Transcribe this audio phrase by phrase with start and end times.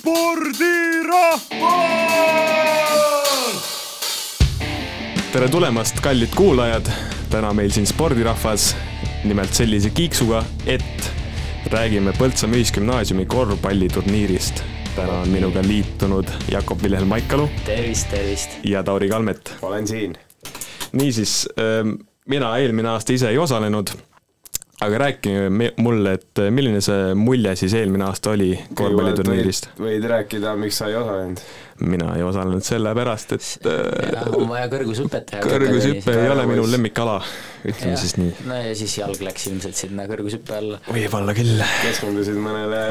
[0.00, 1.42] spordirahvas!
[5.32, 6.88] tere tulemast, kallid kuulajad,
[7.30, 8.72] täna meil siin spordirahvas,
[9.28, 11.10] nimelt sellise kiiksuga, et
[11.70, 14.64] räägime Põltsamaa Ühisgümnaasiumi korvpalliturniirist.
[14.96, 17.48] täna on minuga liitunud Jakob-Vilhelm Maikalu.
[17.64, 18.50] tervist, tervist!
[18.64, 19.56] ja Tauri Kalmet.
[19.62, 20.16] olen siin.
[20.92, 21.48] niisiis,
[22.28, 23.90] mina eelmine aasta ise ei osalenud
[24.80, 25.48] aga rääkige
[25.82, 29.72] mulle, et milline see mulje siis eelmine aasta oli korvpalliturniirist?
[29.80, 31.42] võid rääkida, miks sa ei osalenud?
[31.80, 35.44] mina ei osalenud sellepärast, et ja, on vaja kõrgushüpet teha.
[35.44, 37.18] kõrgushüpe ei ole minu lemmikala,
[37.64, 38.00] ütleme ja.
[38.00, 38.32] siis nii.
[38.48, 40.80] no ja siis jalg läks ilmselt sinna kõrgushüppe alla.
[40.88, 41.64] võib-olla küll.
[41.84, 42.82] keskendusid mõnele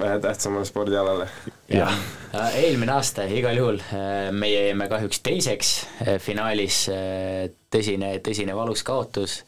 [0.00, 1.30] vähe tähtsamale spordialale.
[1.72, 1.92] Jah.
[2.54, 3.80] eelmine aasta igal juhul
[4.36, 5.72] meie jäime kahjuks teiseks
[6.22, 6.84] finaalis
[7.72, 9.38] tõsine, tõsine valus kaotus,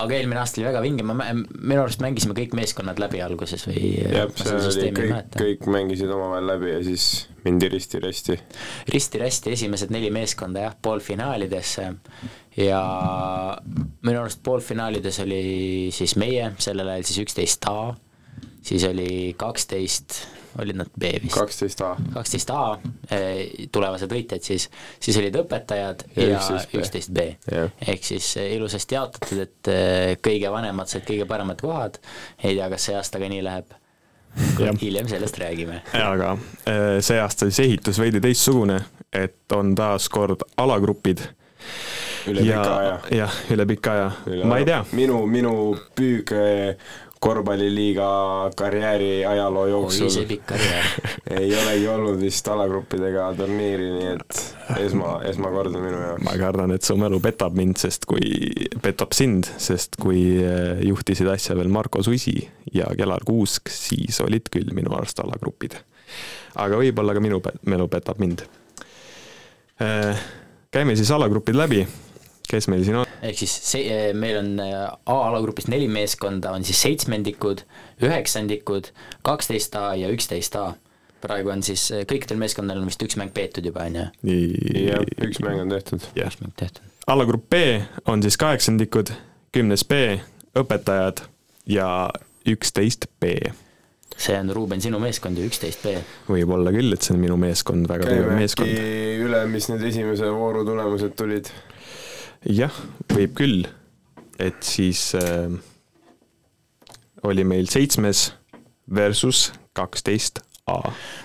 [0.00, 3.94] aga eelmine aasta oli väga vinge, ma, minu arust mängisime kõik meeskonnad läbi alguses või
[3.98, 7.08] jah, see oli kõik, kõik mängisid omavahel läbi ja siis
[7.44, 8.38] mindi risti-rästi.
[8.92, 11.90] risti-rästi esimesed neli meeskonda jah, poolfinaalidesse
[12.60, 12.84] ja
[14.04, 15.42] minu arust poolfinaalides oli
[15.94, 17.94] siis meie, sellel ajal siis üksteist A,
[18.64, 20.22] siis oli kaksteist
[20.58, 21.34] olid nad B vist?
[21.34, 21.94] kaksteist A.
[22.14, 22.78] kaksteist A,
[23.10, 24.68] eh, tulevased võitjad siis,
[25.02, 26.40] siis olid õpetajad ja
[26.78, 27.68] üksteist B, B..
[27.86, 31.98] ehk siis eh, ilusasti jaotatud, et eh, kõige vanemad said kõige paremad kohad,
[32.42, 33.80] ei tea, kas see aasta ka nii läheb
[34.80, 35.82] hiljem sellest räägime.
[35.94, 36.34] jaa, aga
[37.00, 38.80] see aasta siis ehitus veidi teistsugune,
[39.12, 41.22] et on taas kord alagrupid.
[42.26, 42.98] üle pika aja.
[43.14, 44.10] jah, üle pika aja,
[44.44, 44.82] ma ei tea.
[44.92, 45.54] minu, minu
[45.94, 46.34] püük
[47.24, 48.06] korvpalliliiga
[48.56, 50.90] karjääri ajaloo jooksul oi, pikk karjäär
[51.40, 54.40] ei olegi olnud vist alagruppidega turniiri, nii et
[54.84, 56.24] esma, esmakordne minu jaoks.
[56.26, 58.28] ma kardan, et su mälu petab mind, sest kui,
[58.84, 62.36] petab sind, sest kui eh, juhtisid asja veel Marko Susi
[62.74, 65.80] ja Kelar Kuusk, siis olid küll minu arust alagrupid.
[66.60, 67.40] aga võib-olla ka minu
[67.70, 68.44] mälu petab mind.
[69.80, 70.26] Eh,
[70.74, 71.86] käime siis alagrupid läbi
[72.48, 73.03] kes meil siin on?
[73.24, 74.76] Ehk siis see, eh, meil on eh,
[75.10, 77.64] A-alagrupis neli meeskonda, on siis seitsmendikud,
[78.04, 78.90] üheksandikud,
[79.26, 80.72] kaksteist A ja üksteist A.
[81.24, 84.06] praegu on siis, eh, kõikidel meeskondadel on vist üks mäng peetud juba, on ju?
[84.84, 86.04] jah, üks mäng on tehtud.
[86.12, 86.84] üks mäng tehtud.
[87.06, 87.64] alagrupp B
[88.06, 89.14] on siis kaheksandikud,
[89.54, 90.20] kümnes B,
[90.58, 91.24] õpetajad
[91.70, 91.88] ja
[92.48, 93.38] üksteist B
[94.14, 95.96] see on, Ruuben, sinu meeskond ju üksteist B.
[96.28, 98.82] võib-olla küll, et see on minu meeskond, väga tugev meeskond.
[99.24, 101.50] üle, mis need esimese vooru tulemused tulid?
[102.50, 102.74] Jah,
[103.12, 103.68] võib küll,
[104.42, 105.52] et siis äh,
[107.24, 108.32] oli meil seitsmes
[108.90, 110.78] versus kaksteist A.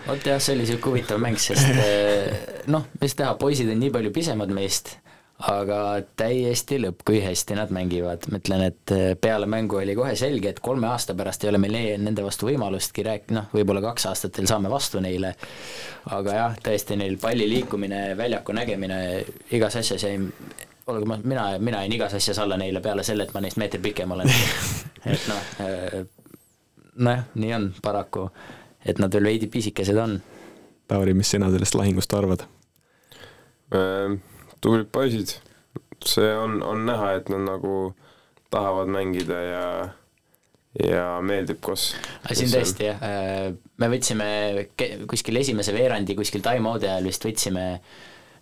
[0.04, 3.94] vot jah, see oli niisugune huvitav mäng, sest äh, noh, mis teha, poisid on nii
[3.94, 4.98] palju pisemad meist,
[5.48, 10.12] aga täiesti lõpp, kui hästi nad mängivad, ma ütlen, et äh, peale mängu oli kohe
[10.20, 14.10] selge, et kolme aasta pärast ei ole meil nende vastu võimalustki rääk-, noh, võib-olla kaks
[14.12, 15.32] aastat veel saame vastu neile,
[16.12, 19.00] aga jah, tõesti neil palli liikumine, väljaku nägemine,
[19.56, 20.18] igas asjas jäi
[20.90, 23.82] olgu ma, mina, mina jäin igas asjas alla neile peale selle, et ma neist meetri
[23.84, 24.30] pikem olen
[25.14, 26.00] et noh, äh,
[26.96, 28.28] nojah, nii on paraku,
[28.86, 30.18] et nad veel veidi pisikesed on.
[30.90, 32.46] Tauri, mis sina sellest lahingust arvad?
[33.76, 34.18] Äh,
[34.62, 35.38] tublid poisid,
[36.06, 37.80] see on, on näha, et nad nagu
[38.50, 39.66] tahavad mängida ja
[40.86, 41.96] ja meeldib koos.
[42.30, 43.48] siin tõesti jah, äh,
[43.82, 44.30] me võtsime
[45.10, 47.98] kuskil esimese veerandi kuskil time-out'i ajal vist võtsime äh,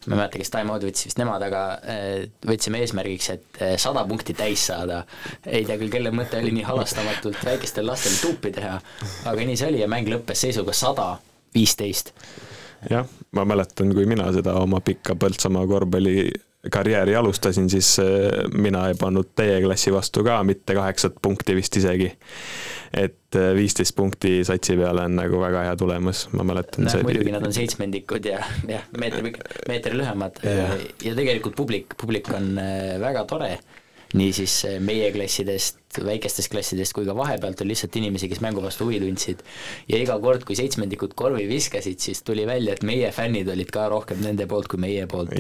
[0.08, 4.06] ma ei mäleta, kes time-out'i võttis vist nemad, aga äh, võtsime eesmärgiks, et äh, sada
[4.08, 5.04] punkti täis saada.
[5.46, 8.78] ei tea küll, kelle mõte oli nii halastamatult väikestel lastel tuupi teha,
[9.28, 11.10] aga nii see oli ja mäng lõppes seisuga sada
[11.56, 12.14] viisteist.
[12.90, 15.68] jah, ma mäletan, kui mina seda oma pikka Põltsamaa
[16.58, 18.06] korvpallikarjääri alustasin, siis äh,
[18.54, 22.12] mina ei pannud teie klassi vastu ka mitte kaheksat punkti vist isegi
[22.94, 26.88] et äh, viisteist punkti satsi peale on nagu väga hea tulemus, ma mäletan.
[27.04, 29.34] muidugi nad on seitsmendikud ja, jah, meetri,
[29.68, 30.70] meetri lühemad ja.
[31.04, 33.58] ja tegelikult publik, publik on äh, väga tore
[34.16, 38.86] niisiis eh, meie klassidest, väikestest klassidest kui ka vahepealt on lihtsalt inimesi, kes mängu vastu
[38.86, 39.42] huvi tundsid.
[39.90, 43.88] ja iga kord, kui seitsmendikud korvi viskasid, siis tuli välja, et meie fännid olid ka
[43.92, 45.34] rohkem nende poolt kui meie poolt.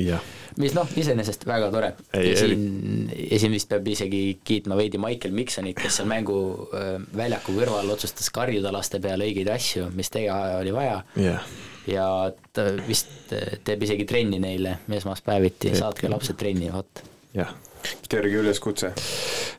[0.57, 1.93] mis noh, iseenesest väga tore.
[2.13, 6.41] ja siin, ja siin vist peab isegi kiitma veidi Michael Miksonit, kes seal mängu
[6.73, 11.41] äh, väljaku kõrval otsustas karjuda laste peale õigeid asju, mis teha oli vaja yeah
[11.87, 12.03] ja
[12.51, 13.31] ta vist
[13.63, 16.99] teeb isegi trenni neile esmaspäeviti, saatke lapsed trenni, vot.
[17.31, 17.53] jah
[18.09, 18.93] kerge üleskutse.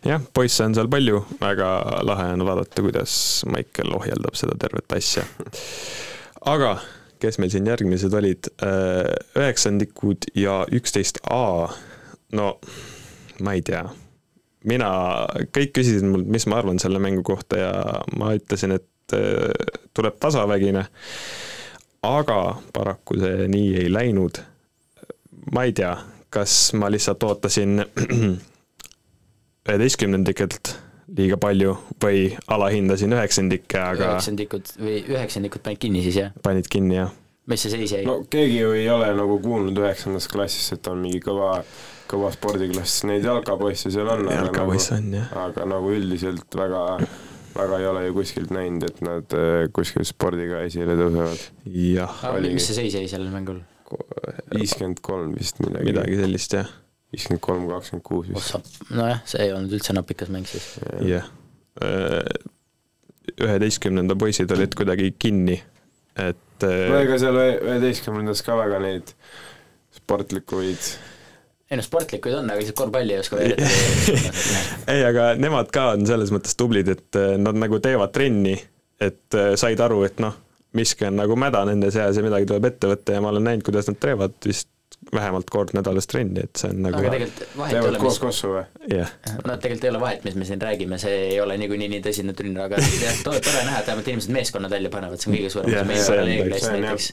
[0.04, 1.72] jah, poisse on seal palju, väga
[2.06, 3.16] lahe on vaadata, kuidas
[3.50, 5.26] Maicel ohjeldab seda tervet asja.
[6.46, 6.78] aga
[7.22, 11.68] kes meil siin järgmised olid, äh, üheksandikud ja üksteist A,
[12.32, 12.50] no
[13.42, 13.84] ma ei tea,
[14.68, 14.90] mina,
[15.54, 17.72] kõik küsisid mult, mis ma arvan selle mängu kohta ja
[18.18, 19.50] ma ütlesin, et äh,
[19.94, 20.86] tuleb tasavägine.
[22.02, 22.38] aga
[22.72, 24.38] paraku see nii ei läinud.
[25.52, 25.96] ma ei tea,
[26.30, 27.82] kas ma lihtsalt ootasin
[29.68, 30.74] üheteistkümnendikelt
[31.16, 36.34] liiga palju või alahindasin üheksandikke, aga üheksandikud või üheksandikud panid kinni siis, jah?
[36.44, 37.14] panid kinni, jah.
[37.48, 38.02] mis see seis jäi?
[38.08, 41.62] no keegi ju ei ole nagu kuulnud üheksandas klassis, et on mingi kõva,
[42.10, 44.28] kõva spordiklass, neid jalkapoisse seal on.
[44.28, 45.32] on, jah.
[45.46, 46.84] aga nagu üldiselt väga,
[47.56, 51.48] väga ei ole ju kuskilt näinud, et nad äh, kuskil spordiga esile tõusevad.
[51.72, 52.22] jah.
[52.44, 53.64] mis see seis jäi sellel mängul?
[54.54, 55.90] Viiskümmend kolm vist midagi.
[55.92, 56.70] midagi sellist, jah
[57.14, 58.70] viiskümmend kolm, kakskümmend kuus vist.
[58.92, 60.70] nojah, see ei olnud üldse napikas mäng siis.
[61.08, 61.28] jah,
[61.84, 62.22] äh,
[63.38, 65.58] üheteistkümnenda poisid olid kuidagi kinni,
[66.16, 69.14] et äh, no ega seal üheteistkümnendas ka väga neid
[69.98, 70.90] sportlikuid
[71.68, 73.70] ei no sportlikuid on, aga lihtsalt korvpalli ei oska veereda
[74.92, 78.56] ei, aga nemad ka on selles mõttes tublid, et äh, nad nagu teevad trenni,
[79.00, 80.36] et said aru, et noh,
[80.76, 83.64] miski on nagu mäda nende seas ja midagi tuleb ette võtta ja ma olen näinud,
[83.66, 84.68] kuidas nad teevad vist
[85.14, 88.50] vähemalt kord nädalas trenni, et see on nagu aga tegelikult vahet ei ole, koos kossu
[88.52, 88.62] või?
[88.92, 89.12] jah.
[89.46, 92.34] no tegelikult ei ole vahet, mis me siin räägime, see ei ole niikuinii nii tõsine
[92.36, 95.52] turniir, aga jah, tore, tore näha, et vähemalt inimesed meeskonnad välja panevad, see on kõige
[95.54, 97.08] suurem yeah, asi meie paralleelklassis näiteks.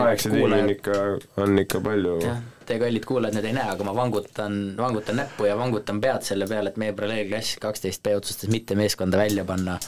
[0.00, 0.98] kaheksa tiimi on ikka,
[1.44, 2.16] on ikka palju.
[2.24, 6.26] jah, te kallid kuulajad nüüd ei näe, aga ma vangutan, vangutan näppu ja vangutan pead
[6.26, 9.78] selle peale, et meie paralleelklass kaksteist B otsustas mitte meeskonda välja panna.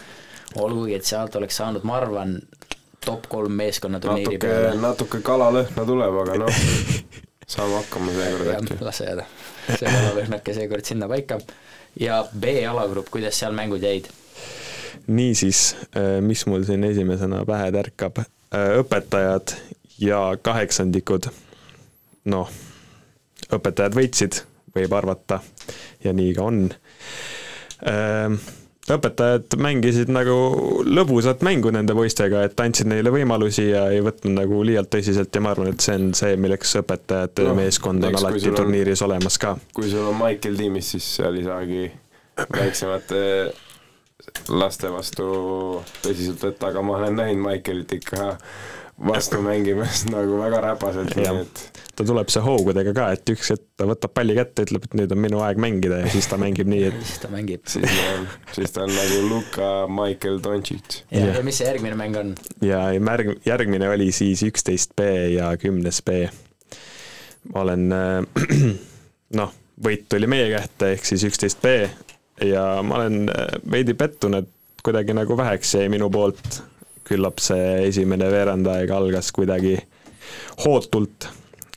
[0.62, 2.38] olgugi, et sealt oleks saanud, ma arvan,
[3.06, 4.74] top kolm meeskonna turniiri peale.
[4.82, 6.60] natuke kalalõhna tuleb, aga noh
[7.54, 8.78] saame hakkama seekord äkki.
[8.84, 9.26] las see jääda,
[9.70, 11.38] see kalalõhnake seekord sinna paika.
[12.00, 14.10] ja B-alagrupp, kuidas seal mängud jäid?
[15.06, 19.54] niisiis, äh, mis mul siin esimesena pähe tärkab, äh, õpetajad
[20.02, 21.30] ja kaheksandikud.
[22.26, 22.50] noh,
[23.54, 24.40] õpetajad võitsid,
[24.74, 25.38] võib arvata
[26.04, 26.64] ja nii ka on
[27.86, 28.34] äh,
[28.94, 30.36] õpetajad mängisid nagu
[30.86, 35.42] lõbusat mängu nende poistega, et andsid neile võimalusi ja ei võtnud nagu liialt tõsiselt ja
[35.42, 39.38] ma arvan, et see on see, milleks õpetajate no, meeskond on alati turniiris on, olemas
[39.42, 39.56] ka.
[39.74, 41.84] kui sul on Michael tiimis, siis seal ei saagi
[42.36, 43.22] väiksemate
[44.54, 45.26] laste vastu
[46.04, 48.32] tõsiselt võtta, aga ma olen näinud Michaelit ikka
[48.96, 53.66] vastu mängimas nagu väga räpaselt, nii et ta tuleb see hoogudega ka, et üks hetk
[53.80, 56.68] ta võtab palli kätte, ütleb, et nüüd on minu aeg mängida ja siis ta mängib
[56.72, 57.64] nii, et siis ta mängib.
[57.68, 58.26] siis ta on,
[58.56, 61.02] siis ta on nagu Luka Michael Doncic.
[61.12, 62.34] ja, ja mis see järgmine mäng on?
[62.64, 66.24] ja märg-, järgmine oli siis üksteist B ja kümnes B.
[67.52, 68.72] ma olen äh,
[69.40, 71.78] noh, võit tuli meie kätte, ehk siis üksteist B
[72.44, 74.48] ja ma olen äh, veidi pettunud,
[74.84, 76.62] kuidagi nagu väheks jäi minu poolt
[77.06, 79.76] küllap see esimene veerandaeg algas kuidagi
[80.64, 81.28] hootult,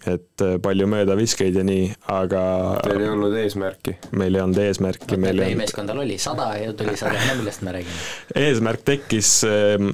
[0.08, 2.44] et äh, palju möödaviskeid ja nii, aga
[2.84, 3.98] Teil ei olnud eesmärki?
[4.16, 5.22] meil ei olnud eesmärki no,.
[5.26, 5.60] meie olnud...
[5.60, 8.06] meeskondal oli sada ja tuli sada, millest me räägime?
[8.46, 9.92] eesmärk tekkis ähm,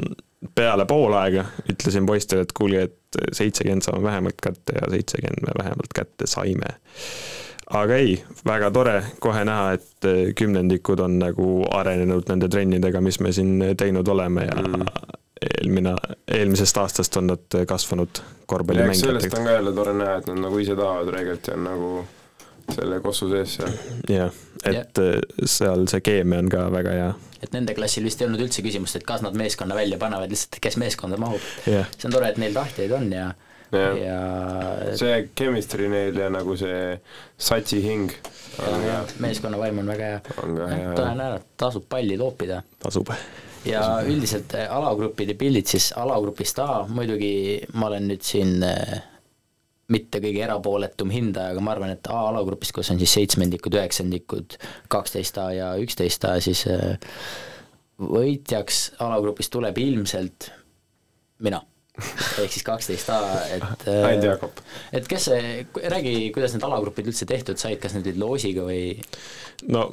[0.56, 5.96] peale poolaega, ütlesin poistele, et kuulge, et seitsekümmend saame vähemalt kätte ja seitsekümmend me vähemalt
[5.96, 6.76] kätte saime
[7.66, 13.20] aga ei, väga tore kohe näha, et äh, kümnendikud on nagu arenenud nende trennidega, mis
[13.26, 15.96] me siin teinud oleme ja mm eelmine,
[16.32, 19.20] eelmisest aastast on nad kasvanud korvpallimängijatega.
[19.20, 21.90] sellest on ka jälle tore näha, et nad nagu ise tahavad reegelt ja on nagu
[22.74, 23.74] selle kossu sees seal.
[24.10, 24.36] jah,
[24.66, 25.48] et ja.
[25.58, 27.10] seal see keemia on ka väga hea.
[27.44, 30.62] et nende klassil vist ei olnud üldse küsimust, et kas nad meeskonna välja panevad, lihtsalt
[30.64, 31.90] kes meeskonda mahub yeah..
[31.98, 33.32] see on tore, et neil tahtjaid on ja
[33.76, 36.96] ja, ja see chemistry neil ja nagu see
[37.38, 38.14] satsi hing
[38.64, 38.86] on
[39.20, 40.22] meeskonna vaim on väga hea.
[40.44, 40.56] on
[40.96, 42.62] tore näha, et tasub palli toopida.
[42.80, 43.12] tasub
[43.66, 49.02] ja üldiselt äh, alagruppide pildid siis alagrupist A, muidugi ma olen nüüd siin äh,
[49.94, 54.58] mitte kõige erapooletum hindaja, aga ma arvan, et A alagrupist, kus on siis seitsmendikud, üheksandikud,
[54.92, 56.98] kaksteist A ja üksteist A, siis äh,
[58.02, 60.52] võitjaks alagrupist tuleb ilmselt
[61.46, 61.62] mina
[62.44, 63.20] ehk siis kaksteist A,
[63.56, 64.62] et ainult Jakob.
[64.96, 68.96] et kes see, räägi, kuidas need alagrupid üldse tehtud said, kas need olid loosiga või?
[69.72, 69.88] no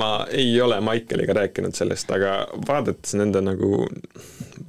[0.00, 2.36] ma ei ole Maikeliga rääkinud sellest, aga
[2.68, 3.84] vaadates nende nagu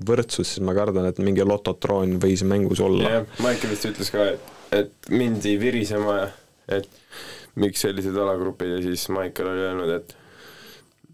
[0.06, 3.20] võrdsust, siis ma kardan, et mingi lototroon võis mängus olla.
[3.20, 4.52] jah, Maicel vist ütles ka, et,
[4.82, 6.20] et mindi virisema,
[6.68, 6.90] et
[7.62, 10.16] miks sellised alagrupid ja siis Maicel oli öelnud, et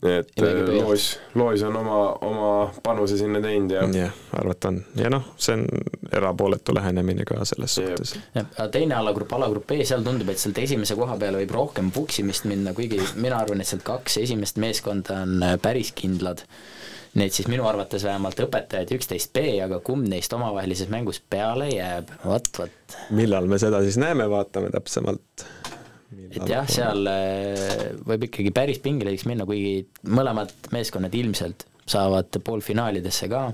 [0.03, 0.31] et
[0.67, 2.51] Loos, Loos on oma, oma
[2.83, 4.79] panuse sinna teinud ja jah, arvata on.
[4.97, 5.65] ja noh, see on
[6.11, 7.91] erapooletu lähenemine ka selles Jep.
[8.01, 8.15] suhtes.
[8.33, 12.49] aga teine alagrupp, alagrupp B, seal tundub, et sealt esimese koha peale võib rohkem puksimist
[12.49, 16.45] minna, kuigi mina arvan, et sealt kaks esimest meeskonda on äh, päris kindlad.
[17.19, 22.13] Need siis minu arvates vähemalt õpetajad üksteist B, aga kumb neist omavahelises mängus peale jääb,
[22.23, 22.99] vot, vot.
[23.11, 25.43] millal me seda siis näeme, vaatame täpsemalt
[26.11, 33.29] et jah, seal äh, võib ikkagi päris pingeliseks minna, kuigi mõlemad meeskonnad ilmselt saavad poolfinaalidesse
[33.31, 33.49] ka.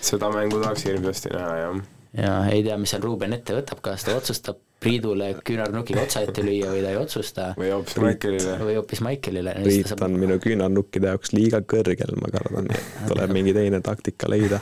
[0.00, 1.78] seda mängu tahaks hirmsasti näha, jah
[2.16, 6.42] ja ei tea, mis seal Ruuben ette võtab, kas ta otsustab Priidule küünarnukiga otsa ette
[6.46, 8.52] lüüa või ta ei otsusta või hoopis Maikelile.
[8.62, 9.54] või hoopis Maikelile.
[9.64, 12.70] Priit on minu küünarnukkide jaoks liiga kõrgel, ma kardan,
[13.10, 14.60] tuleb mingi teine taktika leida.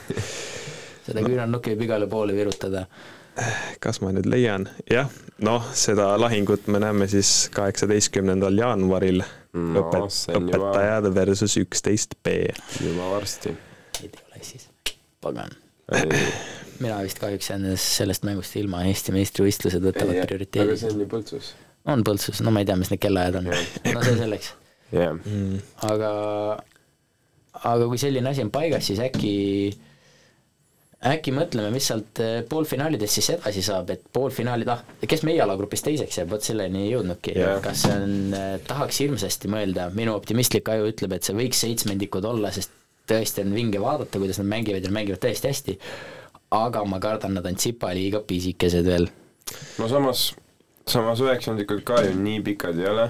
[1.05, 2.87] seda küünarnukki võib igale poole virutada.
[3.83, 4.67] Kas ma nüüd leian?
[4.91, 5.09] jah,
[5.45, 9.23] noh, seda lahingut me näeme siis kaheksateistkümnendal jaanuaril
[9.57, 12.33] No, õpet-, on juba- õpetajad versus üksteist B.
[12.83, 13.53] juba varsti.
[14.03, 14.67] ei ole siis,
[15.23, 15.49] pagan.
[16.83, 20.91] mina vist kahjuks jään sellest mängust ilma, Eesti meistrivõistlused võtavad aga prioriteedi see.
[20.93, 21.53] on ju Põltsus.
[21.89, 23.49] on Põltsus, no ma ei tea, mis need kellaajad on,
[23.95, 24.51] no see selleks.
[24.93, 25.17] jah,
[25.89, 26.11] aga,
[27.63, 29.33] aga kui selline asi on paigas, siis äkki,
[31.05, 35.85] äkki mõtleme, mis sealt eh, poolfinaalidest siis edasi saab, et poolfinaalid, ah, kes meie alagrupis
[35.85, 37.59] teiseks jääb, vot selleni ei jõudnudki Jah.
[37.61, 38.15] kas see on,
[38.67, 42.73] tahaks hirmsasti mõelda, minu optimistlik aju ütleb, et see võiks seitsmendikud olla, sest
[43.07, 45.77] tõesti on vinge vaadata, kuidas nad mängivad ja mängivad tõesti hästi,
[46.57, 49.07] aga ma kardan, nad on tsipa liiga pisikesed veel.
[49.77, 50.31] no samas,
[50.87, 53.09] samas üheksandikud ka ju nii pikad ei ole.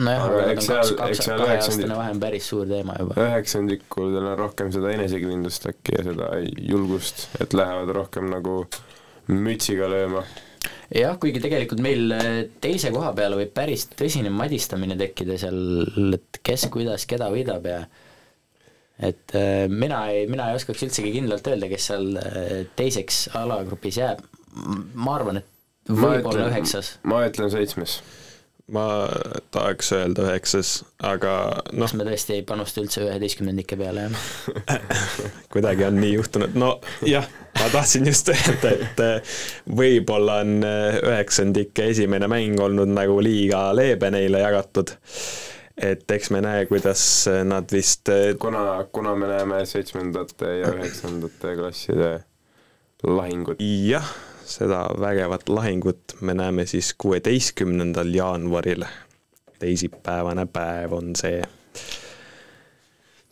[0.00, 3.16] nojah, Aga eks seal- eks seal üheksandik- vahe on päris suur teema juba.
[3.20, 6.30] üheksandikul on rohkem seda enesekindlust äkki ja seda
[6.70, 8.62] julgust, et lähevad rohkem nagu
[9.30, 10.24] mütsiga lööma.
[10.94, 12.28] jah, kuigi tegelikult meil äh,
[12.60, 15.60] teise koha peale võib päris tõsine madistamine tekkida seal,
[16.16, 17.82] et kes kuidas keda võidab ja
[19.00, 23.96] et äh, mina ei, mina ei oskaks üldsegi kindlalt öelda, kes seal äh, teiseks alagrupis
[24.02, 24.20] jääb.
[24.94, 25.46] ma arvan, et
[25.88, 28.00] võib-olla üheksas, ma ütlen seitsmes.
[28.72, 28.84] Ma
[29.50, 30.72] tahaks öelda üheksas,
[31.02, 31.34] aga
[31.72, 34.80] noh kas, me tõesti ei panusta üldse üheteistkümnendike peale, jah?
[35.52, 36.72] kuidagi on nii juhtunud, no
[37.06, 37.26] jah,
[37.58, 39.36] ma tahtsin just öelda, et eh,
[39.80, 44.94] võib-olla on eh, üheksandike esimene mäng olnud nagu liiga leebe neile jagatud.
[45.80, 47.02] et eks me näe, kuidas
[47.48, 52.10] nad vist eh, kuna, kuna me näeme seitsmendate ja üheksandate klasside
[53.06, 53.60] lahingut.
[53.60, 54.14] jah,
[54.50, 58.84] seda vägevat lahingut me näeme siis kuueteistkümnendal jaanuaril.
[59.58, 61.42] teisipäevane päev on see.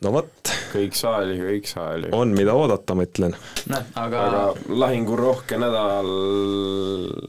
[0.04, 2.12] no vot, kõik saali, kõik saali.
[2.12, 3.36] on mida oodata, ma ütlen.
[3.72, 6.12] noh, aga, aga lahingurohke nädal,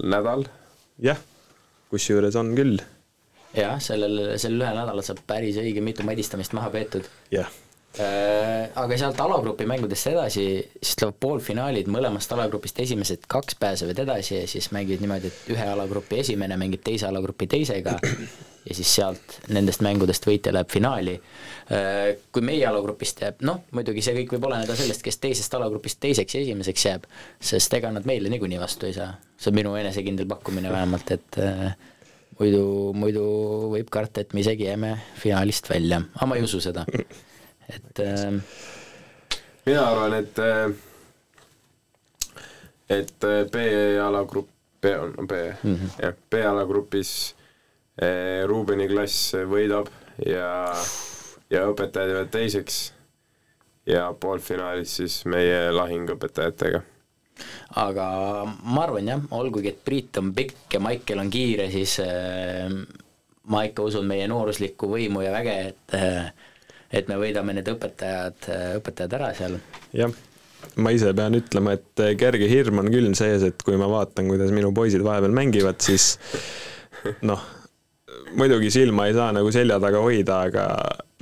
[0.04, 0.46] nädal
[1.02, 1.22] jah,
[1.90, 2.78] kusjuures on küll,
[3.56, 8.98] jah, sellel, sel ühel nädalal saab päris õige mitu madistamist maha peetud jah Äh, aga
[9.02, 10.44] sealt alagrupi mängudest edasi,
[10.78, 15.66] siis tulevad poolfinaalid, mõlemast alagrupist esimesed kaks pääsevad edasi ja siis mängivad niimoodi, et ühe
[15.68, 17.98] alagrupi esimene mängib teise alagrupi teisega
[18.70, 21.18] ja siis sealt nendest mängudest võitja läheb finaali.
[22.32, 26.38] Kui meie alagrupist jääb, noh muidugi see kõik võib oleneda sellest, kes teisest alagrupist teiseks
[26.38, 27.08] ja esimeseks jääb,
[27.52, 29.16] sest ega nad meile niikuinii vastu ei saa.
[29.40, 31.74] see on minu enesekindel pakkumine vähemalt, et äh,
[32.40, 33.26] muidu, muidu
[33.74, 36.86] võib karta, et me isegi jääme finaalist välja, aga ma ei usu seda
[37.70, 38.32] et äh,
[39.66, 40.40] mina arvan, et
[42.90, 44.50] et B-alagrupp,
[44.82, 45.32] B on no B
[45.64, 46.02] mm, -hmm.
[46.02, 47.36] jah, B-alagrupis
[48.02, 49.88] eh, Rubeni klass võidab
[50.26, 50.74] ja,
[51.50, 52.94] ja õpetajad jäävad teiseks
[53.86, 56.82] ja poolfinaalis siis meie lahing õpetajatega.
[57.76, 58.06] aga
[58.64, 62.74] ma arvan jah, olgugi et Priit on pikk ja Maicel on kiire, siis äh,
[63.44, 66.34] ma ikka usun meie nooruslikku võimu ja väge, et äh,
[66.92, 69.60] et me võidame need õpetajad, õpetajad ära seal.
[69.96, 70.16] jah,
[70.82, 74.54] ma ise pean ütlema, et kerge hirm on küll sees, et kui ma vaatan, kuidas
[74.56, 76.16] minu poisid vahepeal mängivad, siis
[77.30, 77.46] noh,
[78.40, 80.66] muidugi silma ei saa nagu selja taga hoida, aga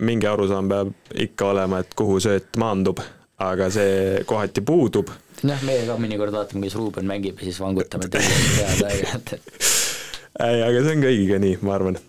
[0.08, 0.92] mingi arusaam peab
[1.28, 3.02] ikka olema, et kuhu sööt maandub,
[3.44, 5.12] aga see kohati puudub.
[5.44, 9.76] jah, meie ka mõnikord vaatame, kuidas Ruuben mängib ja siis vangutame teisele pead aeg-ajalt, et
[10.38, 12.00] ei, aga see on kõigiga nii, ma arvan.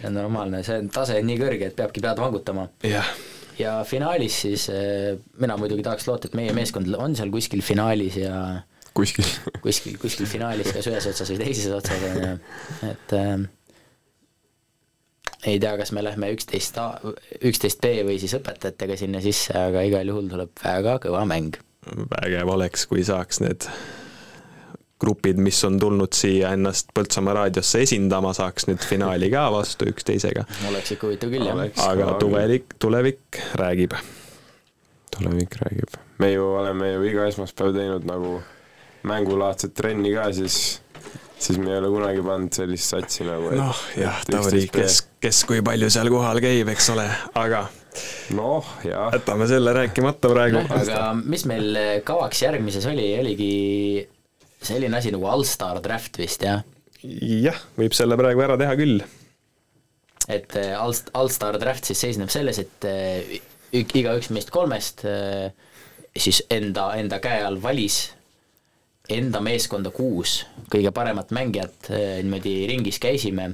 [0.00, 2.66] See on normaalne, see tase on nii kõrge, et peabki pead vangutama.
[2.86, 3.12] jah,
[3.60, 8.20] ja finaalis siis äh, mina muidugi tahaks loota, et meie meeskond on seal kuskil finaalis
[8.22, 8.34] ja
[8.96, 9.26] kuskil.
[9.64, 12.34] kuskil, kuskil finaalis, kas ühes otsas või teises otsas, on ju,
[12.90, 13.34] et äh,
[15.46, 16.90] ei tea, kas me lähme üksteist A,
[17.48, 21.56] üksteist B või siis õpetajatega sinna sisse, aga igal juhul tuleb väga kõva mäng.
[22.10, 23.68] vägev oleks, kui saaks need
[25.00, 30.44] grupid, mis on tulnud siia ennast Põltsamaa raadiosse esindama, saaks nüüd finaali ka vastu üksteisega.
[30.68, 31.62] oleks ikka huvitav küll, jah.
[31.86, 33.96] Aga tulevik, tulevik räägib.
[35.16, 35.98] tulevik räägib.
[36.18, 38.38] me ju oleme ju iga esmaspäev teinud nagu
[39.08, 40.80] mängulaadset trenni ka, siis,
[41.38, 43.50] siis me ei ole kunagi pannud sellist satsi nagu.
[43.56, 47.08] noh, jah, Tauri, kes, kes kui palju seal kohal käib, eks ole,
[47.40, 47.64] aga
[48.36, 50.64] noh, jah, jätame selle rääkimata praegu.
[50.76, 53.52] aga mis meil kavaks järgmises oli, oligi
[54.62, 56.62] selline asi nagu Allstar draft vist, jah?
[57.02, 59.00] jah, võib selle praegu ära teha küll.
[60.28, 63.36] et äh, All-, Allstar draft siis seisneb selles, et äh,
[63.80, 65.50] ük- igaüks meist kolmest äh,
[66.16, 68.10] siis enda, enda käe all valis
[69.10, 73.48] enda meeskonda kuus kõige paremat mängijat niimoodi ringis käisime,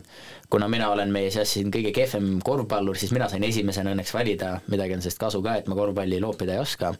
[0.52, 4.58] kuna mina olen meie seas siin kõige kehvem korvpallur, siis mina sain esimesena õnneks valida,
[4.68, 6.92] midagi on sellest kasu ka, et ma korvpalli loopida ei oska.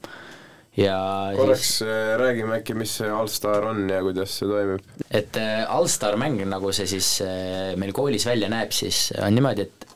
[0.76, 0.96] Ja
[1.36, 4.84] korraks siis, äh, räägime äkki, mis see Allstar on ja kuidas see toimib?
[5.10, 9.66] et äh, Allstar mäng, nagu see siis äh, meil koolis välja näeb, siis on niimoodi,
[9.66, 9.86] et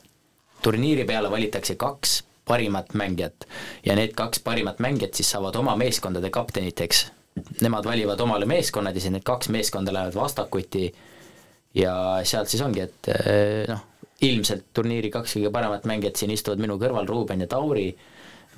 [0.65, 3.45] turniiri peale valitakse kaks parimat mängijat.
[3.85, 7.05] Ja need kaks parimat mängijat siis saavad oma meeskondade kapteniteks.
[7.61, 10.89] Nemad valivad omale meeskonnad ja siis need kaks meeskonda lähevad vastakuti.
[11.77, 11.93] Ja
[12.27, 13.09] sealt siis ongi, et
[13.69, 13.85] noh,
[14.25, 17.87] ilmselt turniiri kaks kõige paremat mängijat siin istuvad minu kõrval, Ruuben ja Tauri,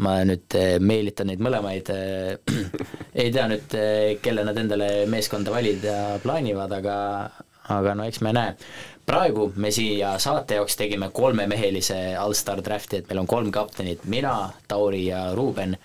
[0.02, 2.54] ma nüüd eh, meelitan neid mõlemaid, eh,
[3.22, 3.76] ei tea nüüd,
[4.24, 6.98] kelle nad endale meeskonda valida plaanivad, aga
[7.72, 8.56] aga no eks me näe.
[9.06, 14.52] praegu me siia saate jaoks tegime kolmemehelise allstar draft'i, et meil on kolm kaptenit, mina,
[14.68, 15.78] Tauri ja Ruuben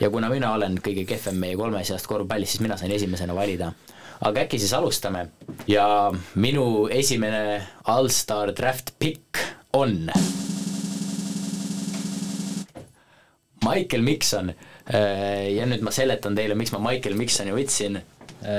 [0.00, 3.72] ja kuna mina olen kõige kehvem meie kolme seast korvpallis, siis mina sain esimesena valida.
[4.20, 5.28] aga äkki siis alustame
[5.68, 9.38] ja minu esimene allstar draft pick
[9.72, 10.10] on
[13.64, 14.52] Michael Mikson
[14.84, 17.96] ja nüüd ma seletan teile, miks ma Michael Miksoni võtsin.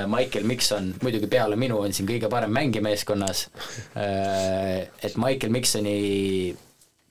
[0.10, 3.44] Michael Mikson muidugi peale minu on siin kõige parem mängija meeskonnas,
[3.94, 6.00] et Michael Miksoni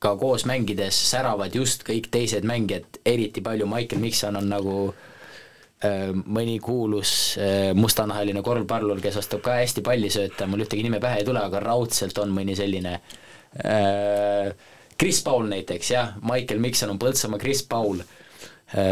[0.04, 6.10] ka koos mängides säravad just kõik teised mängijad eriti palju, Michael Mikson on nagu äh,
[6.12, 11.22] mõni kuulus äh, mustanahaline korvpallur, kes oskab ka hästi palli sööta, mul ühtegi nime pähe
[11.22, 12.98] ei tule, aga raudselt on mõni selline.
[13.64, 14.52] Äh,
[14.98, 18.02] Chris Paul näiteks jah, Michael Mikson on Põltsamaa Chris Paul,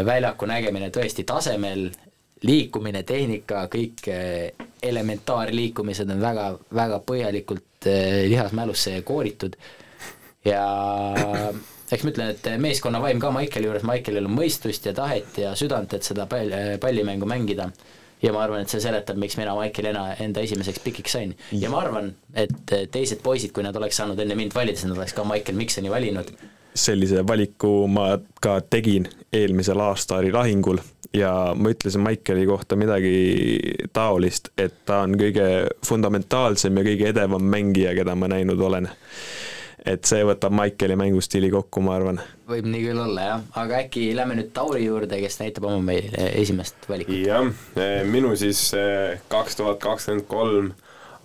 [0.05, 1.87] väljaku nägemine tõesti tasemel,
[2.43, 4.03] liikumine, tehnika, kõik
[4.83, 7.87] elementaarliikumised on väga, väga põhjalikult
[8.27, 9.55] lihasmälusse kooritud.
[10.43, 10.63] Ja
[11.91, 15.53] eks ma ütlen, et meeskonna vaim ka Maiceli juures, Maikelil on mõistust ja tahet ja
[15.55, 16.51] südant, et seda pall,
[16.83, 17.69] pallimängu mängida.
[18.23, 21.35] Ja ma arvan, et see seletab, miks mina Maiceli enda esimeseks pikiks sain.
[21.51, 24.97] ja ma arvan, et teised poisid, kui nad oleks saanud enne mind valida, siis nad
[24.97, 26.33] oleks ka Michael Miksoni valinud.
[26.73, 30.79] sellise valiku ma ka tegin eelmisel aastaari lahingul
[31.13, 33.59] ja ma ütlesin Michaeli kohta midagi
[33.93, 35.47] taolist, et ta on kõige
[35.85, 38.89] fundamentaalsem ja kõige edevam mängija, keda ma näinud olen
[39.85, 42.21] et see võtab Maikeli mängustiili kokku, ma arvan.
[42.47, 46.29] võib nii küll olla jah, aga äkki lähme nüüd Tauri juurde, kes näitab oma meile
[46.39, 47.15] esimest valikut.
[47.27, 50.71] jah, eh, minu siis eh, kaks tuhat kakskümmend kolm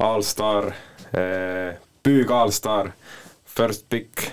[0.03, 0.73] allstar,
[1.13, 2.93] eh, püük allstar,
[3.47, 4.31] first pick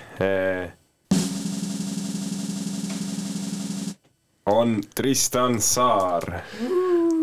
[4.46, 6.42] on Tristan Saar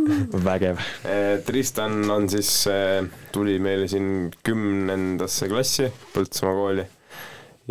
[0.47, 0.81] vägev.
[1.45, 2.51] Tristan on siis,
[3.31, 6.85] tuli meile siin kümnendasse klassi Põltsamaa kooli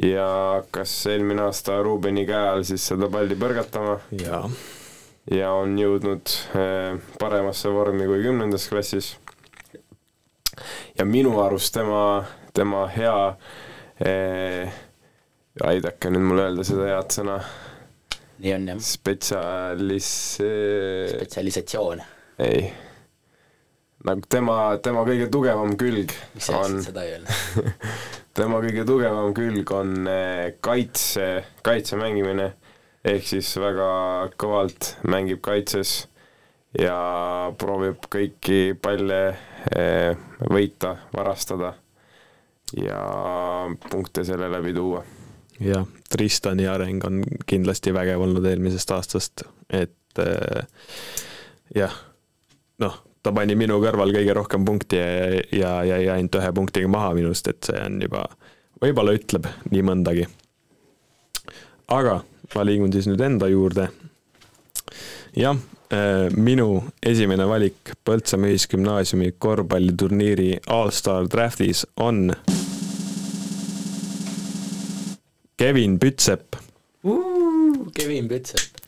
[0.03, 3.99] ja hakkas eelmine aasta Rubeni käe all siis seda palli põrgatama.
[4.23, 4.47] jaa.
[5.31, 6.33] ja on jõudnud
[7.21, 9.17] paremasse vormi kui kümnendas klassis.
[10.99, 13.19] ja minu arust tema, tema hea
[14.01, 14.81] eh,,
[15.61, 17.37] aidake nüüd mul öelda seda head sõna
[18.43, 18.81] nii on jah.
[18.83, 20.41] spetsialis-.
[21.13, 22.03] spetsialisatsioon.
[22.43, 22.71] Ei,
[24.07, 27.83] nagu tema, tema kõige tugevam külg miks sa on seda ei öelnud?
[28.39, 31.29] tema kõige tugevam külg on eh, kaitse,
[31.65, 32.53] kaitse mängimine,
[33.05, 33.93] ehk siis väga
[34.41, 36.07] kõvalt mängib kaitses
[36.79, 36.97] ja
[37.61, 39.23] proovib kõiki palle
[39.77, 40.17] eh,
[40.49, 41.75] võita, varastada
[42.77, 43.01] ja
[43.91, 45.03] punkte selle läbi tuua.
[45.63, 50.65] Jah, Tristani areng on kindlasti vägev olnud eelmisest aastast, et äh,
[51.77, 51.95] jah,
[52.83, 57.13] noh, ta pani minu kõrval kõige rohkem punkti ja, ja jäi ainult ühe punktiga maha
[57.17, 58.25] minust, et see on juba,
[58.83, 60.27] võib-olla ütleb nii mõndagi.
[61.93, 62.23] aga
[62.55, 63.89] ma liigun siis nüüd enda juurde.
[65.37, 65.57] jah,
[65.95, 72.33] äh, minu esimene valik Põltsamaa Ühisgümnaasiumi korvpalliturniiri All-Star Draftis on
[75.57, 76.57] Kevin Pütsepp
[77.05, 77.87] uh,.
[77.95, 78.83] Kevin Pütsepp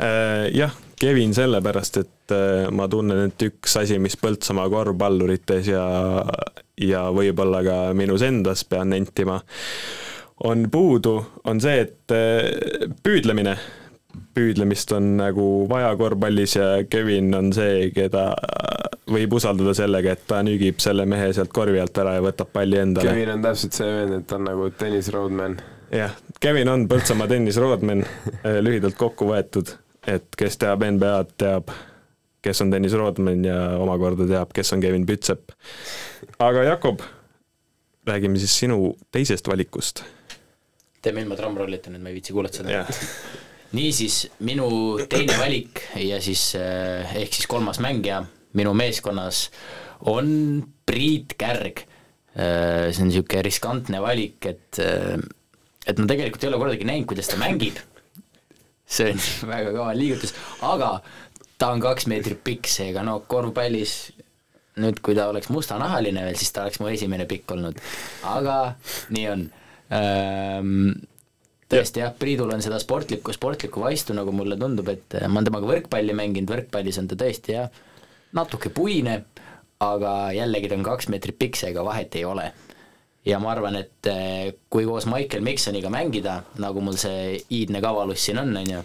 [0.00, 0.48] äh,.
[0.56, 5.84] jah, Kevin sellepärast, et äh, ma tunnen, et üks asi, mis Põltsamaa korvpallurites ja,
[6.82, 9.38] ja võib-olla ka minus endas pean nentima,
[10.48, 11.18] on puudu,
[11.50, 13.56] on see, et äh, püüdlemine.
[14.34, 18.30] Püüdlemist on nagu vaja korvpallis ja Kevin on see, keda
[19.08, 22.78] võib usaldada sellega, et ta nügib selle mehe sealt korvi alt ära ja võtab palli
[22.82, 23.14] endale.
[23.14, 25.58] Kevin on täpselt see vend, et ta on nagu Dennis Rodman
[25.94, 28.04] jah, Kevin on Põltsamaa Dennis Rodman
[28.44, 29.72] äh, lühidalt kokku võetud,
[30.08, 31.72] et kes teab NBA-d, teab,
[32.44, 35.52] kes on Dennis Rodman ja omakorda teab, kes on Kevin Pütsepp.
[36.38, 37.04] aga Jakob,
[38.08, 40.04] räägime siis sinu teisest valikust.
[41.02, 42.84] teeme ilma trammrollita nüüd, ma ei viitsi kuulata seda.
[43.78, 44.70] niisiis, minu
[45.08, 48.24] teine valik ja siis eh, ehk siis kolmas mängija
[48.56, 49.48] minu meeskonnas
[50.08, 51.84] on Priit Kärg.
[52.38, 57.38] see on niisugune riskantne valik, et, et ma tegelikult ei ole kordagi näinud, kuidas ta
[57.40, 57.80] mängib.
[58.88, 59.20] See on
[59.52, 60.34] väga kaval liigutus,
[60.66, 60.96] aga
[61.58, 63.98] ta on kaks meetrit pikk, seega no korvpallis
[64.78, 67.78] nüüd, kui ta oleks mustanahaline veel, siis ta oleks mu esimene pikk olnud,
[68.30, 68.58] aga
[69.14, 69.46] nii on.
[69.98, 70.92] Ehm,
[71.68, 75.68] tõesti jah, Priidul on seda sportlikku, sportlikku vaistu, nagu mulle tundub, et ma olen temaga
[75.72, 77.68] võrkpalli mänginud, võrkpallis on ta tõesti jah,
[78.38, 79.20] natuke puine,
[79.84, 82.50] aga jällegi ta on kaks meetrit pikk, seega vahet ei ole.
[83.26, 88.24] Ja ma arvan, et eh, kui koos Michael Miksoniga mängida, nagu mul see iidne kavalus
[88.24, 88.82] siin on, on ju,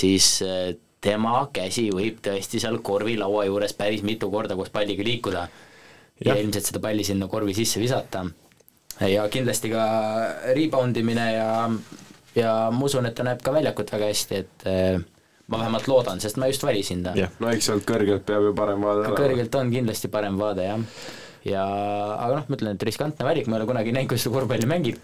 [0.00, 5.46] siis eh, tema käsi võib tõesti seal korvilaua juures päris mitu korda koos palliga liikuda
[5.46, 8.26] ja, ja ilmselt seda palli sinna korvi sisse visata.
[9.08, 9.86] ja kindlasti ka
[10.56, 11.70] rebound imine ja,
[12.36, 15.00] ja ma usun, et ta näeb ka väljakut väga hästi, et äh,
[15.50, 17.14] ma vähemalt loodan, sest ma just valisin ta.
[17.40, 19.16] no eks sealt kõrgelt peab ju parem vaade olema.
[19.18, 20.84] kõrgelt on kindlasti parem vaade, jah.
[21.44, 24.34] Ja aga noh, ma ütlen, et riskantne valik, ma ei ole kunagi näinud, kuidas ta
[24.34, 25.02] korvpalli mängib,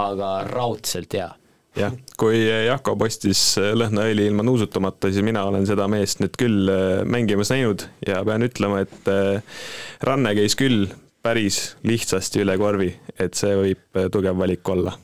[0.00, 1.32] aga raudselt hea
[1.78, 7.00] jah, kui Jakob ostis lõhnaõli ilma nuusutamata, siis mina olen seda meest nüüd küll äh,
[7.08, 9.64] mängimas näinud ja pean ütlema, et äh,
[10.06, 10.86] ranne käis küll
[11.24, 14.94] päris lihtsasti üle korvi, et see võib äh, tugev valik olla.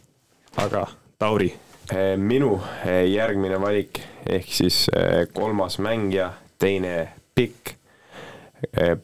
[0.61, 0.87] aga
[1.21, 1.53] Tauri?
[2.23, 2.53] minu
[2.87, 3.99] järgmine valik
[4.31, 4.85] ehk siis
[5.35, 6.29] kolmas mängija,
[6.63, 6.93] teine
[7.35, 7.73] pikk,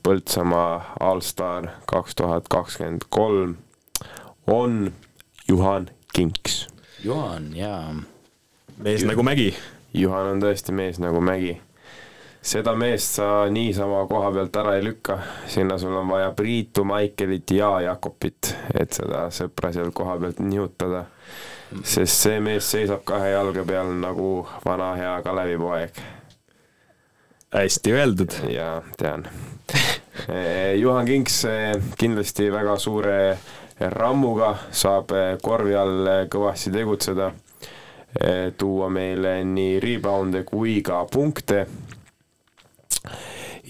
[0.02, 3.56] Põltsamaa allstar kaks tuhat kakskümmend kolm
[4.46, 4.92] on
[5.48, 6.66] Juhan Kinks
[7.04, 7.94] Juhan, jaa.
[8.78, 9.08] mees Juh...
[9.10, 9.54] nagu Mägi.
[9.94, 11.60] Juhan on tõesti mees nagu Mägi.
[12.46, 15.18] seda meest sa niisama koha pealt ära ei lükka,
[15.50, 21.04] sinna sul on vaja Priitu, Maikelit ja Jakobit, et seda sõpra seal koha pealt nihutada.
[21.82, 26.02] sest see mees seisab kahe jalga peal nagu vana hea Kalevipoeg.
[27.56, 28.40] Hästi öeldud.
[28.52, 29.26] jaa, tean
[30.82, 31.42] Juhan Kinks
[31.98, 33.16] kindlasti väga suure
[33.80, 37.30] rammuga saab eh, korvi all eh, kõvasti tegutseda,
[38.20, 41.66] eh, tuua meile nii rebound'e kui ka punkte.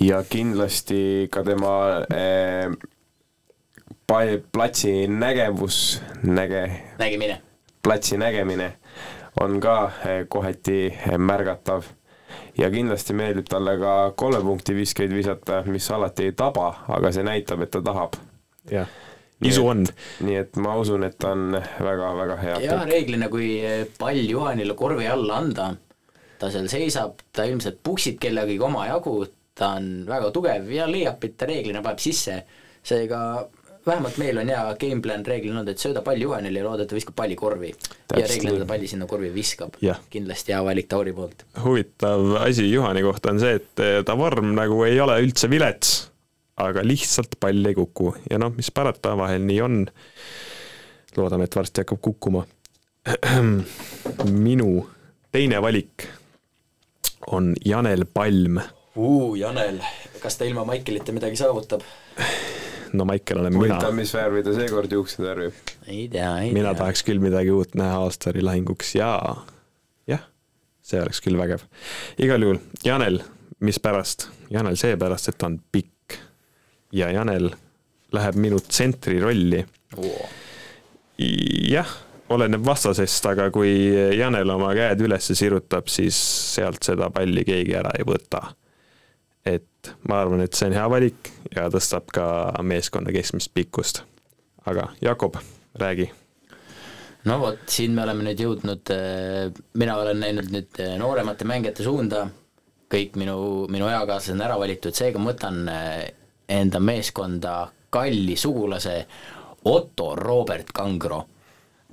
[0.00, 2.04] ja kindlasti ka tema
[4.52, 6.82] platsi nägevus, näge.
[6.98, 7.40] nägemine.
[7.82, 8.72] platsi nägemine
[9.40, 9.92] on ka
[10.28, 11.84] kohati märgatav
[12.58, 17.26] ja kindlasti meeldib talle ka kolme punkti viskeid visata, mis alati ei taba, aga see
[17.26, 18.16] näitab, et ta tahab.
[18.70, 18.88] jah
[19.44, 19.82] isu on.
[20.24, 22.60] nii et ma usun, et ta on väga-väga hea.
[22.64, 23.60] ja reeglina, kui
[23.98, 25.70] pall Juhanile korvi alla anda,
[26.40, 29.18] ta seal seisab, ta ilmselt puksib kellegagi omajagu,
[29.56, 32.40] ta on väga tugev ja leiabit ta reeglina paneb sisse,
[32.86, 33.20] seega
[33.86, 36.98] vähemalt meil on hea gameplan reeglina olnud, et sööda pall Juhanile ja looda, et ta
[36.98, 37.70] viskab palli korvi.
[38.16, 39.78] ja reeglina ta palli sinna korvi viskab.
[40.10, 41.46] kindlasti hea valik Tauri poolt.
[41.64, 45.96] huvitav asi Juhani kohta on see, et ta vorm nagu ei ole üldse vilets
[46.56, 49.82] aga lihtsalt pall ei kuku ja noh, mis parata, vahel nii on.
[51.16, 52.44] loodame, et varsti hakkab kukkuma.
[54.46, 54.70] minu
[55.32, 56.08] teine valik
[57.32, 58.60] on Janel Palm.
[59.36, 59.80] Janel,
[60.20, 61.84] kas ta ilma Maikelita midagi saavutab?
[62.96, 63.76] no Maikel olen mina.
[63.76, 65.74] huvitav, mis värvi ta seekord juuksed värvib?
[65.86, 66.82] ei tea, ei mina tea.
[66.82, 69.10] tahaks küll midagi uut näha Allstari lahinguks ja
[70.08, 70.24] jah,
[70.82, 71.66] see oleks küll vägev.
[72.22, 73.20] igal juhul Janel,
[73.60, 74.28] mispärast?
[74.50, 76.18] Janel seepärast, et ta on pikk
[76.94, 77.50] ja Janel
[78.14, 79.62] läheb minu tsentri rolli
[79.98, 80.28] oh..
[81.70, 81.90] jah,
[82.32, 83.72] oleneb vastasest, aga kui
[84.18, 86.18] Janel oma käed üles sirutab, siis
[86.56, 88.42] sealt seda palli keegi ära ei võta.
[89.86, 92.26] Et ma arvan, et see on hea valik ja tõstab ka
[92.62, 94.02] meeskonna keskmist pikkust.
[94.66, 95.36] aga Jakob,
[95.78, 96.10] räägi
[97.26, 101.86] no vot, siin me oleme nüüd jõudnud, eh, mina olen näinud nüüd eh, nooremate mängijate
[101.86, 102.26] suunda,
[102.92, 106.04] kõik minu, minu eakaaslased on ära valitud, seega ma võtan eh,
[106.48, 107.56] enda meeskonda
[107.90, 109.00] kalli sugulase
[109.66, 111.24] Otto Robert Kangro.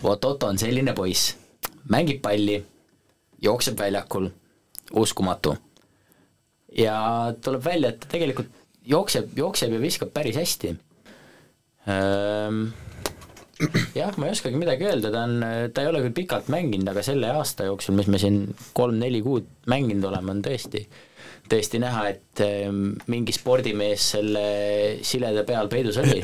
[0.03, 1.33] vot Otto on selline poiss,
[1.89, 2.59] mängib palli,
[3.41, 4.29] jookseb väljakul,
[4.93, 5.55] uskumatu.
[6.77, 6.97] Ja
[7.43, 8.49] tuleb välja, et ta tegelikult
[8.89, 10.73] jookseb, jookseb ja viskab päris hästi
[11.93, 12.59] ehm,
[13.95, 17.05] jah, ma ei oskagi midagi öelda, ta on, ta ei ole küll pikalt mänginud, aga
[17.05, 18.43] selle aasta jooksul, mis me siin
[18.75, 20.85] kolm-neli kuud mänginud oleme, on tõesti
[21.49, 24.45] tõesti näha, et ehm, mingi spordimees selle
[25.05, 26.21] sileda peal peidus oli.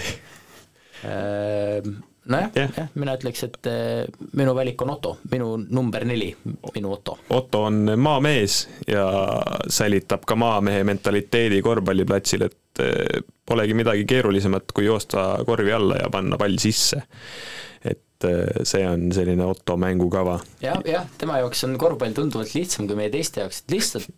[2.30, 4.04] Nojah yeah., jah, mina ütleks, et eh,
[4.38, 6.30] minu valik on Otto, minu number neli,
[6.76, 7.18] minu Otto.
[7.34, 9.06] Otto on maamees ja
[9.66, 16.12] säilitab ka maamehe mentaliteedi korvpalliplatsil, et eh, polegi midagi keerulisemat, kui joosta korvi alla ja
[16.14, 17.02] panna pall sisse.
[17.82, 20.38] Et eh, see on selline Otto mängukava.
[20.62, 20.76] Ja,.
[20.76, 24.12] jah, jah, tema jaoks on korvpall tunduvalt lihtsam kui meie teiste jaoks, et lihtsalt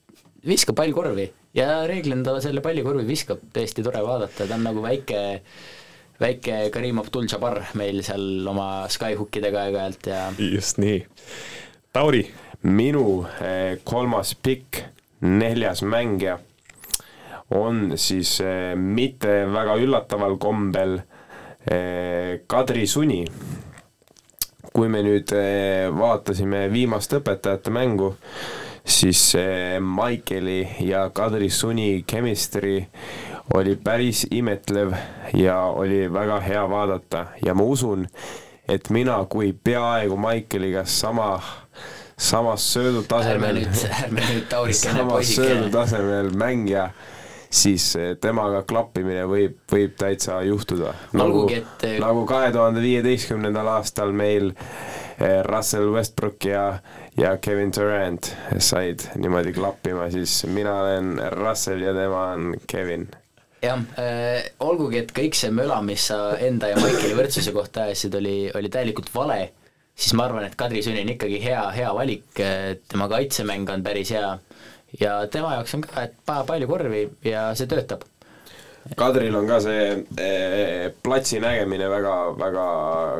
[0.48, 5.22] viskab pallkorvi ja reeglina ta selle pallikorvi viskab, tõesti tore vaadata, ta on nagu väike
[6.22, 11.02] väike Karim Abdul-Jabbar meil seal oma Skyhookidega aeg-ajalt ja just nii.
[11.94, 12.24] Tauri.
[12.62, 14.84] minu eh, kolmas pikk,
[15.26, 16.36] neljas mängija
[17.58, 21.00] on siis eh, mitte väga üllataval kombel
[21.66, 23.26] eh, Kadri Suni.
[24.72, 25.34] kui me nüüd
[25.92, 28.14] vaatasime viimast õpetajate mängu,
[28.88, 29.34] siis
[29.84, 32.86] Maikeli ja Kadri Suni chemistry
[33.54, 34.94] oli päris imetlev
[35.34, 37.26] ja oli väga hea vaadata.
[37.46, 38.08] Ja ma usun,
[38.70, 41.42] et mina kui peaaegu Maikeliga sama,
[42.18, 43.66] samas söödutasemel,
[44.72, 46.90] samas söödutasemel mängija,
[47.52, 50.94] siis temaga klappimine võib, võib täitsa juhtuda.
[51.14, 51.88] nagu, et...
[52.00, 56.66] nagu kahe tuhande viieteistkümnendal aastal meil eh, Russell Westbrook ja,
[57.20, 63.10] ja Kevin Durant said niimoodi klappima, siis mina olen Russell ja tema on Kevin
[63.62, 68.16] jah äh,, olgugi, et kõik see möla, mis sa enda ja Maikeli võrdsuse kohta ajasid,
[68.18, 69.42] oli, oli täielikult vale,
[69.96, 72.30] siis ma arvan, et Kadri Süni on ikkagi hea, hea valik,
[72.90, 74.32] tema kaitsemäng on päris hea
[75.00, 78.08] ja tema jaoks on ka, et palju korvi ja see töötab.
[78.98, 79.84] Kadril on ka see
[80.18, 82.66] eh, platsi nägemine väga, väga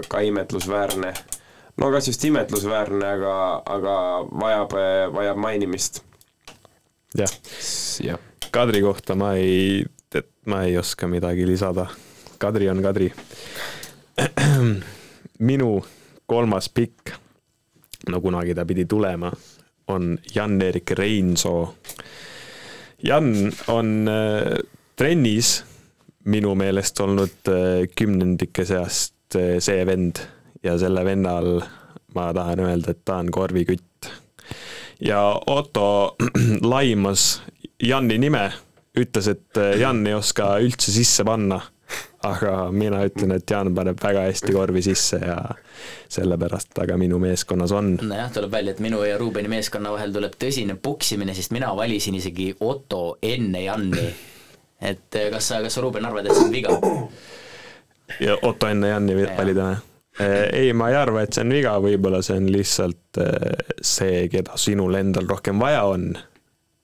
[0.10, 1.14] ka imetlusväärne.
[1.78, 3.96] no kas just imetlusväärne, aga, aga
[4.42, 4.76] vajab,
[5.14, 6.04] vajab mainimist.
[7.16, 7.30] jah
[8.00, 8.12] ja.
[8.14, 8.18] ja.,
[8.52, 11.88] Kadri kohta ma ei et ma ei oska midagi lisada.
[12.38, 13.12] Kadri on Kadri.
[15.50, 15.82] minu
[16.26, 17.14] kolmas pikk,
[18.10, 19.32] no kunagi ta pidi tulema,
[19.88, 21.76] on Jan-Erik Reinsoo.
[23.04, 24.58] Jan on äh,
[24.96, 25.64] trennis
[26.30, 30.22] minu meelest olnud äh, kümnendike seast äh, see vend
[30.64, 31.64] ja selle venna all
[32.14, 34.12] ma tahan öelda, et ta on korvikütt.
[35.02, 36.16] ja Otto
[36.74, 37.42] laimas
[37.82, 38.52] Janni nime
[38.98, 41.62] ütles, et äh, Jan ei oska üldse sisse panna.
[42.24, 45.36] aga mina ütlen, et Jaan paneb väga hästi korvi sisse ja
[46.08, 47.98] sellepärast ta ka minu meeskonnas on.
[48.00, 52.16] nojah, tuleb välja, et minu ja Ruubeni meeskonna vahel tuleb tõsine puksimine, sest mina valisin
[52.16, 54.08] isegi Otto enne Janni.
[54.92, 56.78] et äh, kas sa, kas sa, Ruuben, arvad, et see on viga?
[58.28, 59.86] ja Otto enne Janni valida või?
[60.22, 63.22] Äh, ei, ma ei arva, et see on viga, võib-olla see on lihtsalt
[63.82, 66.14] see, keda sinul endal rohkem vaja on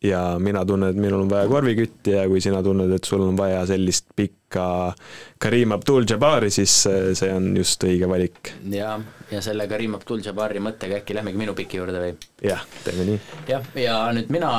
[0.03, 3.37] ja mina tunnen, et minul on vaja korvikütti ja kui sina tunned, et sul on
[3.37, 4.93] vaja sellist pikka
[5.41, 6.73] Karim Abdul-Jabbari, siis
[7.17, 8.53] see on just õige valik.
[8.71, 8.93] ja,
[9.31, 12.13] ja selle Karim Abdul-Jabbari mõttega äkki lähmegi minu piki juurde või?
[12.45, 13.23] jah, teeme nii.
[13.49, 14.51] jah, ja nüüd mina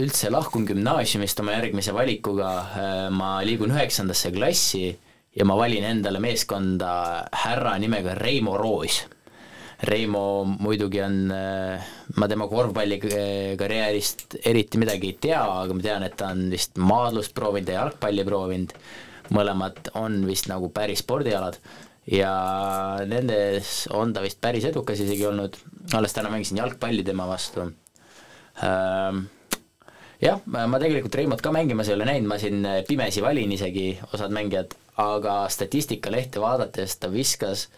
[0.00, 2.54] üldse lahkun gümnaasiumist oma järgmise valikuga,
[3.12, 4.88] ma liigun üheksandasse klassi
[5.36, 6.90] ja ma valin endale meeskonda
[7.44, 9.04] härra nimega Reimo Roos
[9.78, 11.78] Reimo muidugi on, äh,
[12.18, 17.30] ma tema korvpallikarjäärist eriti midagi ei tea, aga ma tean, et ta on vist maadlust
[17.36, 18.72] proovinud ja jalgpalli proovinud,
[19.36, 21.60] mõlemad on vist nagu päris spordialad.
[22.10, 22.32] Ja
[23.06, 25.54] nendes on ta vist päris edukas isegi olnud,
[25.94, 27.68] alles täna mängisin jalgpalli tema vastu.
[28.64, 29.20] Ähm,
[30.24, 34.34] jah, ma tegelikult Reimot ka mängimas ei ole näinud, ma siin pimesi valin isegi osad
[34.34, 37.68] mängijad, aga statistikalehte vaadates ta viskas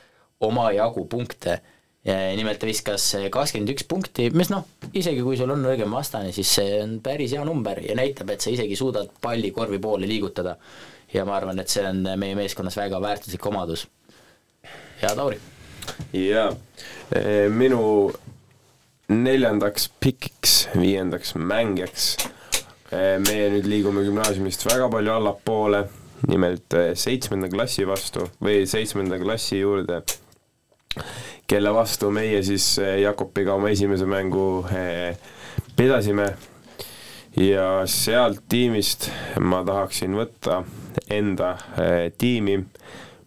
[0.40, 1.58] omajagu punkte
[2.04, 4.64] nimelt ta viskas kakskümmend üks punkti, mis noh,
[4.96, 8.40] isegi kui sul on nõrgem vastane, siis see on päris hea number ja näitab, et
[8.40, 10.56] sa isegi suudad palli korvi poole liigutada.
[11.12, 13.86] ja ma arvan, et see on meie meeskonnas väga väärtuslik omadus.
[15.02, 15.38] hea Tauri.
[16.12, 16.48] jaa,
[17.52, 18.12] minu
[19.10, 22.16] neljandaks pikiks, viiendaks mängijaks,
[23.26, 25.84] meie nüüd liigume gümnaasiumist väga palju allapoole,
[26.28, 30.00] nimelt seitsmenda klassi vastu või seitsmenda klassi juurde
[31.50, 35.16] kelle vastu meie siis eh, Jakobiga oma esimese mängu eh,
[35.76, 36.34] pidasime.
[37.36, 39.08] ja sealt tiimist
[39.40, 40.62] ma tahaksin võtta
[41.10, 42.60] enda eh, tiimi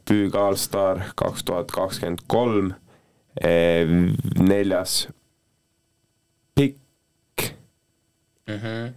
[0.04, 2.74] Püüg Allstar kaks tuhat kakskümmend kolm,
[4.36, 5.08] neljas
[6.56, 7.46] pikk
[8.50, 8.92] mm, -hmm.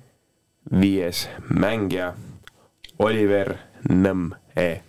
[0.81, 2.13] viies mängija
[2.99, 3.55] Oliver
[3.89, 4.83] Nõmme.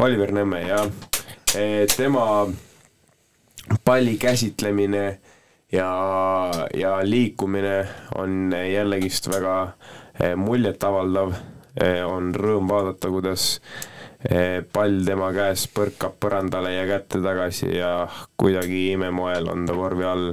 [0.00, 0.88] Oliver Nõmme, jah
[1.96, 2.46] tema
[3.84, 5.20] palli käsitlemine
[5.72, 5.90] ja,
[6.74, 9.72] ja liikumine on jällegist väga
[10.20, 11.32] eh, muljetavaldav.
[11.80, 13.60] Eh, on rõõm vaadata, kuidas
[14.30, 20.08] eh, pall tema käes põrkab põrandale ja kätte tagasi ja kuidagi imemoel on ta korvi
[20.08, 20.32] all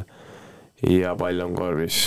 [0.88, 2.05] ja pall on korvis.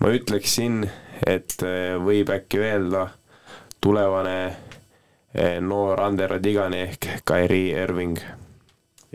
[0.00, 0.86] ma ütleksin,
[1.26, 1.60] et
[2.00, 3.08] võib äkki öelda
[3.80, 4.69] tulevane Eh,
[5.62, 8.18] noor Ander Odigani ehk Kairi Irving.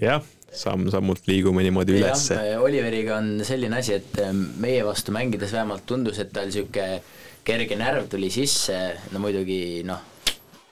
[0.01, 0.23] jah,
[0.55, 2.37] samm-sammult liigume niimoodi ülesse.
[2.61, 7.01] Oliveriga on selline asi, et äh, meie vastu mängides vähemalt tundus, et tal niisugune
[7.45, 8.79] kerge närv tuli sisse,
[9.13, 10.01] no muidugi noh,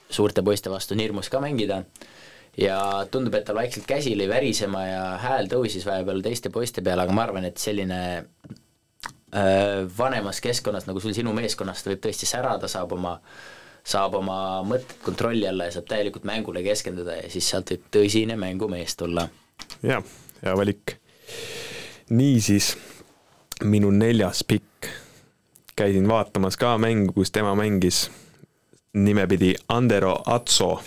[0.09, 1.83] suurte poiste vastu on hirmus ka mängida,
[2.57, 2.77] ja
[3.11, 7.15] tundub, et tal vaikselt käsi lõi värisema ja hääl tõusis vahepeal teiste poiste peale, aga
[7.15, 12.71] ma arvan, et selline äh, vanemas keskkonnas, nagu sul sinu meeskonnas, ta võib tõesti särada,
[12.71, 13.17] saab oma
[13.83, 18.37] saab oma mõtted kontrolli alla ja saab täielikult mängule keskenduda ja siis sealt võib tõsine
[18.39, 19.27] mängumees tulla.
[19.83, 20.03] jah,
[20.43, 20.97] hea valik.
[22.09, 22.73] niisiis,
[23.63, 24.89] minu neljas pikk.
[25.75, 28.09] käisin vaatamas ka mängu, kus tema mängis
[28.93, 30.81] nimepidi Andero Atso.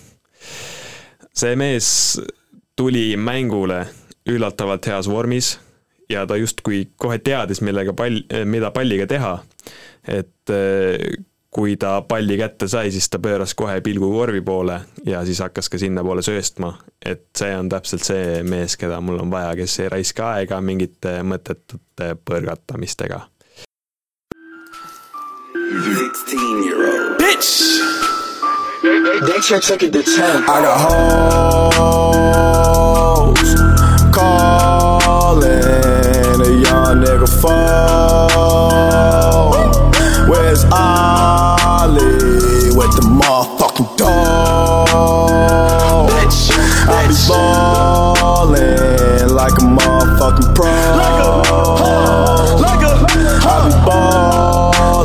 [1.34, 2.20] see mees
[2.76, 3.86] tuli mängule
[4.26, 5.58] üllatavalt heas vormis
[6.08, 9.38] ja ta justkui kohe teadis, millega pall, mida palliga teha.
[10.08, 10.50] et
[11.56, 14.74] kui ta palli kätte sai, siis ta pööras kohe pilgu korvi poole
[15.08, 16.74] ja siis hakkas ka sinnapoole sööstma.
[17.04, 21.22] et see on täpselt see mees, keda mul on vaja, kes ei raiska aega mingite
[21.24, 23.20] mõttetute põrgatamistega.
[27.18, 27.50] Bitch!
[29.26, 30.44] Next year took it to 10.
[30.48, 30.80] I got
[33.32, 33.54] hoes
[34.12, 35.62] calling
[36.40, 38.45] a young nigga phone.
[41.86, 44.88] Ollie with the motherfucking dog?
[46.88, 50.66] I be ballin' like a motherfucking pro.
[50.66, 51.26] Like a,
[52.60, 53.06] like a,
[53.40, 53.46] huh.
[53.46, 53.74] I be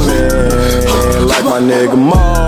[0.01, 2.40] ballin' like my nigga Mo.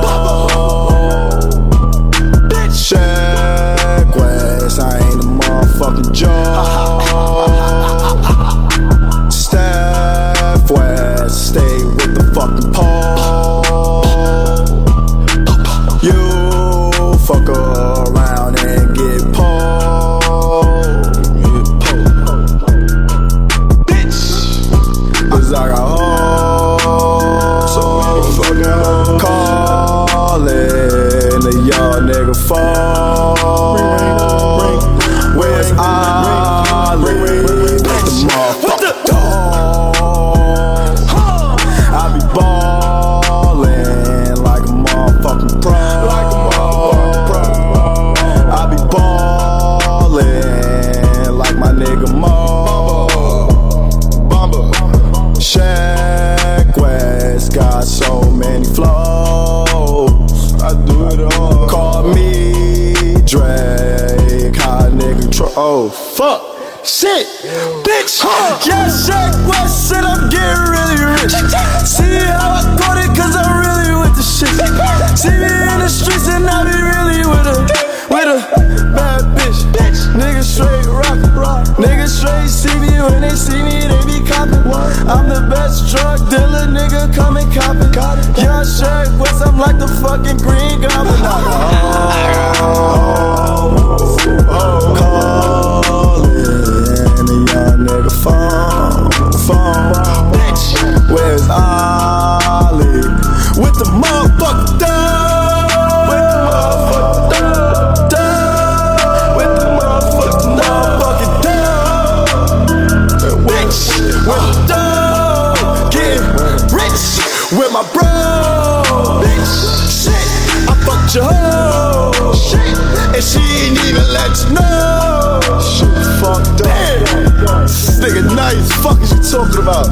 [128.51, 128.83] This nigga.
[128.83, 129.87] Fuck is you talking about?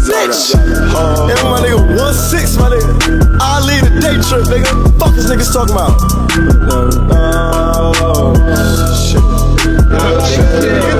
[0.00, 3.38] Bitch, and my nigga one six, my nigga.
[3.40, 4.68] I lead a day trip, nigga.
[4.98, 5.96] Fuck is niggas talking about?
[8.02, 8.34] Oh,
[9.00, 9.22] shit.
[9.90, 10.96] Get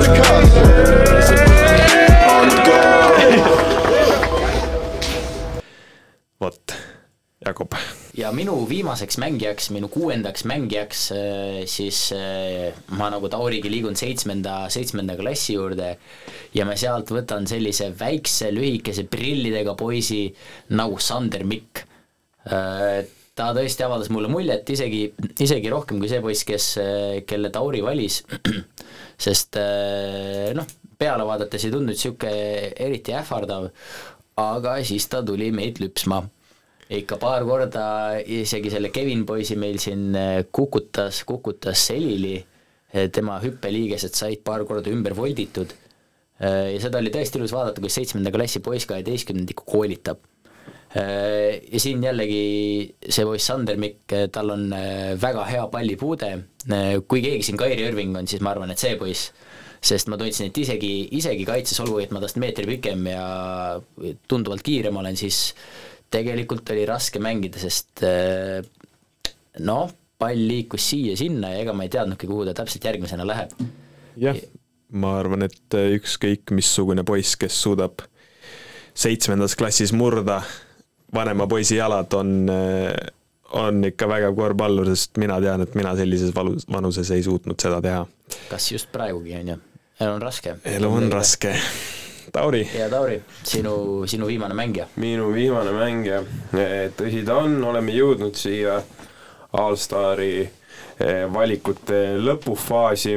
[8.31, 14.69] ja minu viimaseks mängijaks, minu kuuendaks mängijaks, äh, siis äh, ma nagu Taurigi liigun seitsmenda,
[14.71, 15.89] seitsmenda klassi juurde
[16.55, 20.29] ja ma sealt võtan sellise väikse lühikese prillidega poisi
[20.77, 21.83] nagu Sander Mikk.
[22.47, 23.03] Äh,
[23.35, 25.03] ta tõesti avaldas mulle muljet isegi,
[25.43, 26.71] isegi rohkem kui see poiss, kes,
[27.27, 28.21] kelle Tauri valis,
[29.27, 29.59] sest
[30.55, 33.71] noh, peale vaadates ei tundunud niisugune eriti ähvardav,
[34.39, 36.23] aga siis ta tuli meid lüpsma
[36.91, 37.83] ikka paar korda
[38.19, 40.11] isegi selle Kevin poisi meil siin
[40.51, 42.35] kukutas, kukutas selili,
[43.15, 45.71] tema hüppeliigesed said paar korda ümber volditud
[46.41, 50.19] ja seda oli tõesti ilus vaadata, kui seitsmenda klassi poiss kaheteistkümnendikku koolitab.
[50.93, 52.41] ja siin jällegi
[53.07, 54.65] see poiss Sander Mikk, tal on
[55.21, 56.31] väga hea pallipuude,
[57.07, 59.29] kui keegi siin Kairi Irving on, siis ma arvan, et see poiss,
[59.81, 63.23] sest ma tundsin, et isegi, isegi kaitses, olgugi et ma tast meetri pikem ja
[64.27, 65.53] tunduvalt kiirem olen, siis
[66.11, 68.61] tegelikult oli raske mängida, sest äh,
[69.63, 69.91] noh,
[70.21, 73.55] pall liikus siia-sinna ja ega ma ei teadnudki, kuhu ta täpselt järgmisena läheb.
[74.21, 74.37] jah,
[74.91, 78.03] ma arvan, et ükskõik missugune poiss, kes suudab
[78.93, 80.41] seitsmendas klassis murda
[81.13, 82.51] vanema poisi jalad, on,
[83.57, 87.81] on ikka vägev korvpallur, sest mina tean, et mina sellises valus, vanuses ei suutnud seda
[87.83, 88.05] teha.
[88.51, 89.57] kas just praegugi, on ju?
[90.01, 90.55] elu on raske.
[90.75, 91.55] elu on raske.
[92.31, 92.69] Tauri.
[92.77, 94.87] ja Tauri, sinu, sinu viimane mängija.
[94.95, 96.23] minu viimane mängija,
[96.97, 98.81] tõsi ta on, oleme jõudnud siia
[99.57, 103.15] allstari eh, valikute lõpufaasi,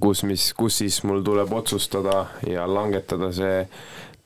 [0.00, 3.64] kus, mis, kus siis mul tuleb otsustada ja langetada see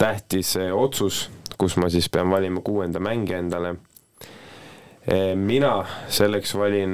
[0.01, 1.29] tähtis eh, otsus,
[1.61, 3.77] kus ma siis pean valima kuuenda mängija endale.
[5.35, 6.93] Mina selleks valin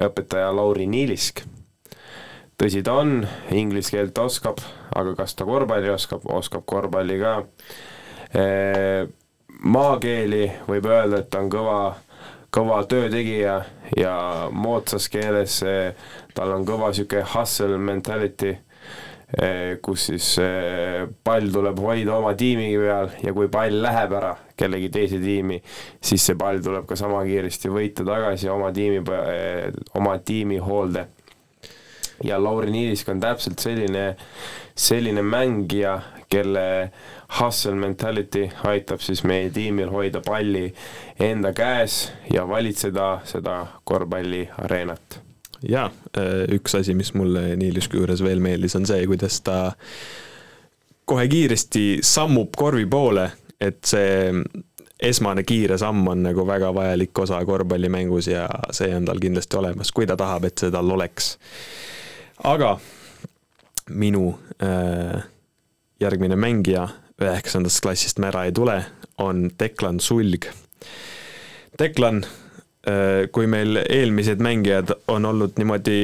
[0.00, 1.42] õpetaja Lauri Niilisk.
[2.56, 3.20] Tõsi ta on,
[3.52, 4.60] inglise keelt oskab,
[4.96, 7.36] aga kas ta korvpalli oskab, oskab korvpalli ka.
[9.62, 11.78] maakeeli võib öelda, et ta on kõva
[12.56, 13.56] kõva töötegija
[13.96, 14.14] ja
[14.52, 15.58] moodsas keeles
[16.36, 18.54] tal on kõva sihuke hustle mentality,
[19.84, 20.30] kus siis
[21.26, 25.58] pall tuleb hoida oma tiimi peal ja kui pall läheb ära kellegi teise tiimi,
[26.00, 29.02] siis see pall tuleb ka sama kiiresti võita tagasi oma tiimi,
[29.98, 31.08] oma tiimi hoolde.
[32.24, 34.16] Ja Lauri Niilisk on täpselt selline,
[34.74, 36.92] selline mängija, kelle
[37.40, 40.74] hustle mentality aitab siis meie tiimil hoida palli
[41.20, 45.20] enda käes ja valitseda seda korvpalliareenat.
[45.68, 45.90] jaa,
[46.52, 49.72] üks asi, mis mulle Niilusku juures veel meeldis, on see, kuidas ta
[51.06, 54.32] kohe kiiresti sammub korvi poole, et see
[55.02, 59.92] esmane kiire samm on nagu väga vajalik osa korvpallimängus ja see on tal kindlasti olemas,
[59.92, 61.36] kui ta tahab, et see tal oleks.
[62.44, 62.76] Aga
[63.90, 64.30] minu
[64.62, 65.22] äh,
[66.00, 66.88] järgmine mängija
[67.22, 68.80] üheksandast klassist me ära ei tule,
[69.22, 70.48] on Declan Sulg.
[71.80, 72.20] Declan,
[72.88, 75.96] äh, kui meil eelmised mängijad on olnud niimoodi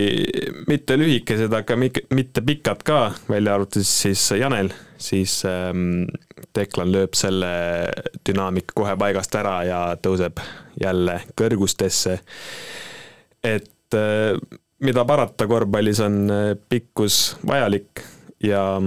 [0.71, 6.07] mitte lühikesed, aga mitte pikad ka, välja arvatud siis Janel, siis ähm,
[6.57, 7.53] Declan lööb selle
[8.25, 10.41] dünaamika kohe paigast ära ja tõuseb
[10.81, 12.19] jälle kõrgustesse.
[13.45, 14.39] et äh,
[14.83, 18.03] mida parata, korvpallis on äh, pikkus vajalik
[18.43, 18.83] ja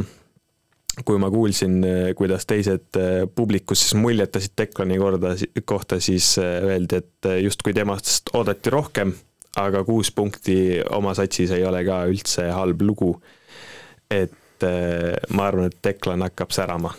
[1.06, 5.34] kui ma kuulsin, eh, kuidas teised eh, publikus siis muljetasid Declani korda,
[5.68, 9.12] kohta, siis öeldi, et justkui temast oodati rohkem,
[9.60, 13.18] aga kuus punkti oma satsis ei ole ka üldse halb lugu.
[14.12, 14.64] et
[15.36, 16.94] ma arvan, et Declan hakkab särama.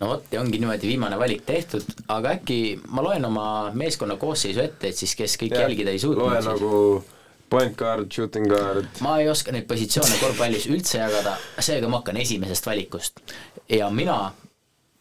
[0.00, 1.84] No vot, ja ongi niimoodi viimane valik tehtud,
[2.14, 6.02] aga äkki ma loen oma meeskonna koosseisu ette, et siis kes kõik ja, jälgida ei
[6.02, 6.28] suutnud.
[6.28, 7.04] loe nagu
[7.50, 8.88] point guard, shooting guard.
[9.00, 13.22] ma ei oska neid positsioone korvpallis üldse jagada, seega ma hakkan esimesest valikust.
[13.68, 14.32] ja mina,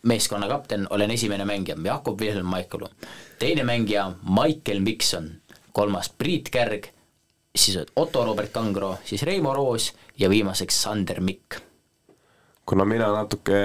[0.07, 2.89] meeskonna kapten, olen esimene mängija Jakob Wilhelm Maikalu.
[3.39, 5.31] teine mängija Michael Mikson,
[5.71, 6.89] kolmas Priit Kärg,
[7.55, 11.66] siis Otto Robert Kangro, siis Reimo Roos ja viimaseks Sander Mikk
[12.67, 13.59] kuna mina natuke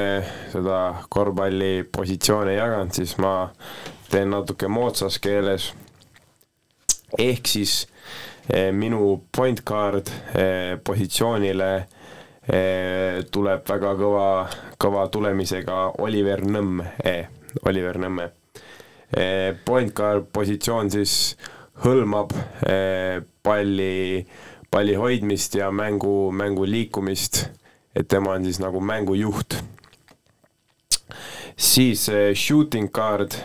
[0.53, 3.51] seda korvpalli positsioone ei jaganud, siis ma
[4.11, 5.73] teen natuke moodsas keeles.
[7.19, 7.87] ehk siis
[8.51, 11.69] Eh, minu point guard eh, positsioonile
[12.51, 14.27] eh, tuleb väga kõva,
[14.83, 16.83] kõva tulemisega Oliver Nõmm,
[17.69, 18.31] Oliver Nõmme.
[19.67, 21.37] Point guard positsioon siis
[21.85, 22.31] hõlmab
[23.45, 24.23] palli,
[24.73, 27.43] palli hoidmist ja mängu, mängu liikumist,
[27.95, 29.59] et tema on siis nagu mängujuht
[31.57, 33.37] siis shooting guard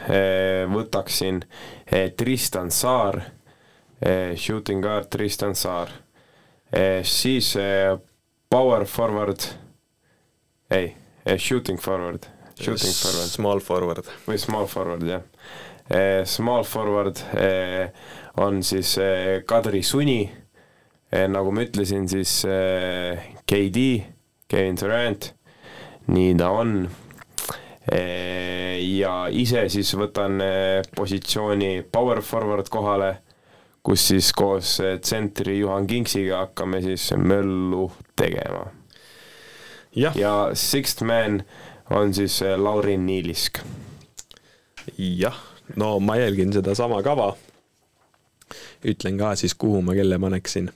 [0.72, 1.42] võtaksin
[2.18, 3.22] Tristan Saar
[4.00, 5.90] Eh, shooting guard Tristan Saar,
[6.70, 7.98] eh, siis eh,
[8.50, 9.42] power forward,
[10.70, 10.92] ei,
[11.38, 12.28] shooting forward,
[12.60, 13.32] shooting forward.
[13.32, 14.12] Small forward.
[14.28, 15.26] või small forward, jah.
[16.28, 17.22] Small forward
[18.44, 18.98] on siis
[19.48, 20.26] Kadri Suni,
[21.32, 22.42] nagu ma ütlesin, siis
[23.48, 23.86] KD,
[24.48, 25.34] Kevin Durant,
[26.08, 26.90] nii ta on
[27.88, 30.42] ja ise siis võtan
[30.96, 33.14] positsiooni power forward kohale
[33.88, 37.86] kus siis koos eh, tsentri Juhan Kinksiga hakkame siis möllu
[38.20, 38.66] tegema.
[39.96, 41.44] ja Sixth Man
[41.90, 43.62] on siis eh, Lauri Niilisk.
[44.98, 45.40] jah,
[45.76, 47.36] no ma jälgin sedasama kava.
[48.84, 50.70] ütlen ka siis, kuhu ma kelle paneksin.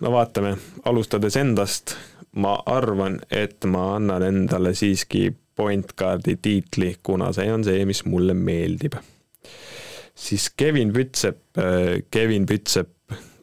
[0.00, 1.96] no vaatame, alustades endast,
[2.36, 8.04] ma arvan, et ma annan endale siiski point guard'i tiitli, kuna see on see, mis
[8.06, 9.00] mulle meeldib
[10.20, 12.92] siis Kevin Pütsepp, äh, Kevin Pütsepp,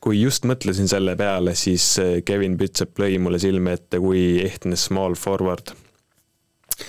[0.01, 4.77] kui just mõtlesin selle peale, siis äh, Kevin Pütsep lõi mulle silme ette kui ehtne
[4.79, 5.73] small forward.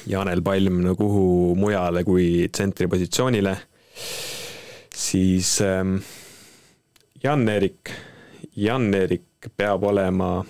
[0.07, 3.55] Janel Palm no kuhu mujale kui tsentri positsioonile,
[4.93, 5.97] siis ähm,
[7.25, 7.95] Jan-Erik,
[8.61, 10.43] Jan-Erik peab olema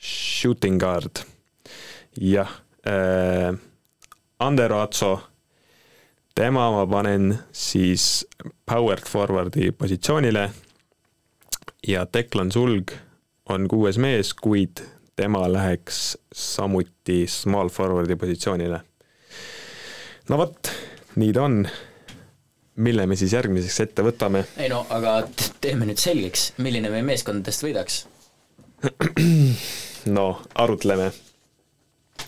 [0.00, 1.24] shooting guard.
[2.20, 2.48] jah
[2.86, 3.54] äh,,
[4.40, 5.20] Andero Atso
[6.34, 8.26] tema ma panen siis
[8.66, 10.50] powered forward'i positsioonile
[11.86, 12.94] ja Declan Sulg
[13.50, 14.80] on kuues mees, kuid
[15.16, 18.80] tema läheks samuti small forward'i positsioonile.
[20.28, 20.72] no vot,
[21.16, 21.68] nii ta on.
[22.76, 24.44] mille me siis järgmiseks ette võtame?
[24.56, 25.20] ei no aga
[25.60, 28.04] teeme nüüd selgeks, milline meie meeskondadest võidaks.
[30.06, 31.12] no arutleme.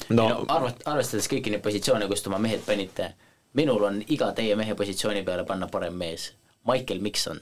[0.08, 3.12] no, no arvat-, arvestades kõiki neid positsioone, kust oma mehed panite,
[3.54, 6.32] minul on iga teie mehe positsiooni peale panna parem mees.
[6.66, 7.40] Michael Mikson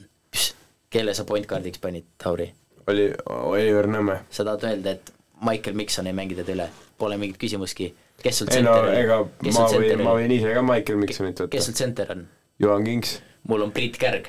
[0.91, 2.51] kelle sa point guard'iks panid, Tauri?
[2.89, 4.19] oli Oliver Nõmme.
[4.29, 5.11] sa tahad öelda, et
[5.41, 6.67] Michael Mikson ei mängi teda üle,
[6.99, 10.33] pole mingit küsimustki, kes sul ei no tsenter ega Kes ma võin, tsenter ma võin
[10.35, 11.65] ise ka Michael Miksonit kes võtta.
[11.67, 12.25] sul tsenter on?
[12.59, 13.19] Juhan Kings.
[13.47, 14.27] mul on Priit Kärg.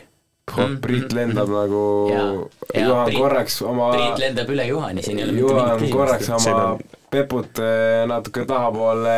[0.83, 2.25] Priit lendab nagu, Jaa,
[2.75, 5.79] jaa, Juhan Priit- korraks oma, Priit lendab üle Juhani, siin ei ole mitte Juhan mingit
[5.79, 5.95] küsimust.
[5.97, 6.83] korraks oma on-
[7.13, 9.15] peput eh, natuke tahapoole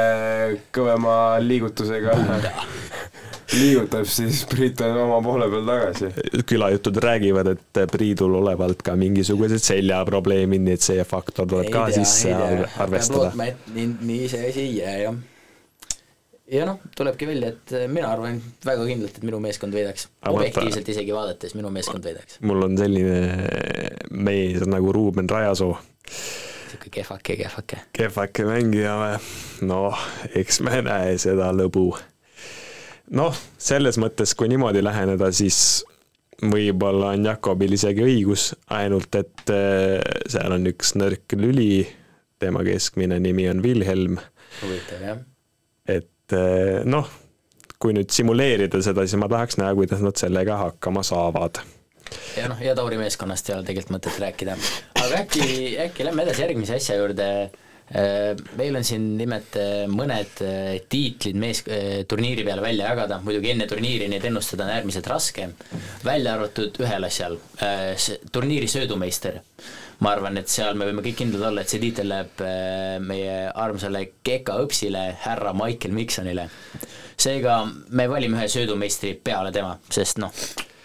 [0.74, 2.12] kõvema liigutusega
[3.58, 6.12] liigutab, siis Priit on oma poole peal tagasi.
[6.46, 12.34] külajutud räägivad, et Priidul olevat ka mingisugused seljaprobleemid, nii et see faktor tuleb ka sisse
[12.36, 13.32] ar- arvestada.
[13.74, 15.22] nii, nii see asi ei jää, jah.
[16.52, 20.08] Ja noh, tulebki välja, et mina arvan väga kindlalt, et minu meeskond võidaks.
[20.28, 22.40] Objektiivselt isegi vaadates minu meeskond võidaks.
[22.44, 23.48] mul on selline
[24.10, 27.80] mees nagu Ruuben Rajasoo, niisugune kehvake, kehvake.
[27.92, 29.18] kehvake mängija või?
[29.68, 31.94] noh, eks me näe seda lõbu.
[33.10, 35.84] noh, selles mõttes, kui niimoodi läheneda, siis
[36.42, 41.86] võib-olla on Jakobil isegi õigus, ainult et eh, seal on üks nõrk lüli,
[42.38, 44.18] tema keskmine nimi on Wilhelm,
[44.62, 45.22] huvitav, jah.
[45.86, 47.08] et eh, noh,
[47.80, 51.60] kui nüüd simuleerida seda, siis ma tahaks näha, kuidas nad sellega hakkama saavad.
[52.36, 54.56] ja noh, ja Tauri meeskonnast ei ole tegelikult mõtet rääkida.
[55.02, 55.44] aga äkki,
[55.88, 57.28] äkki lähme edasi järgmise asja juurde.
[58.56, 60.38] meil on siin nimelt äh, mõned
[60.88, 61.66] tiitlid mees-,
[62.08, 65.50] turniiri peale välja jagada, muidugi enne turniiri neid ennustada on äärmiselt raske,
[66.04, 67.36] välja arvatud ühel asjal,
[68.32, 69.42] turniiri söödumeister.
[70.00, 73.36] Ma arvan, et seal me võime kõik kindlad olla, et see tiitel läheb äh, meie
[73.50, 76.48] armsale Keka õpsile, härra Michael Miksonile.
[77.16, 80.32] seega me valime ühe söödumeistri peale tema, sest noh,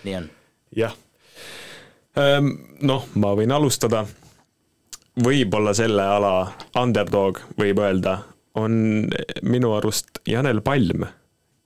[0.05, 0.30] nii on
[0.76, 0.95] jah.
[2.82, 4.05] noh, ma võin alustada.
[5.20, 6.34] võib-olla selle ala
[6.80, 8.20] underdog, võib öelda,
[8.55, 9.10] on
[9.43, 11.05] minu arust Janel Palm,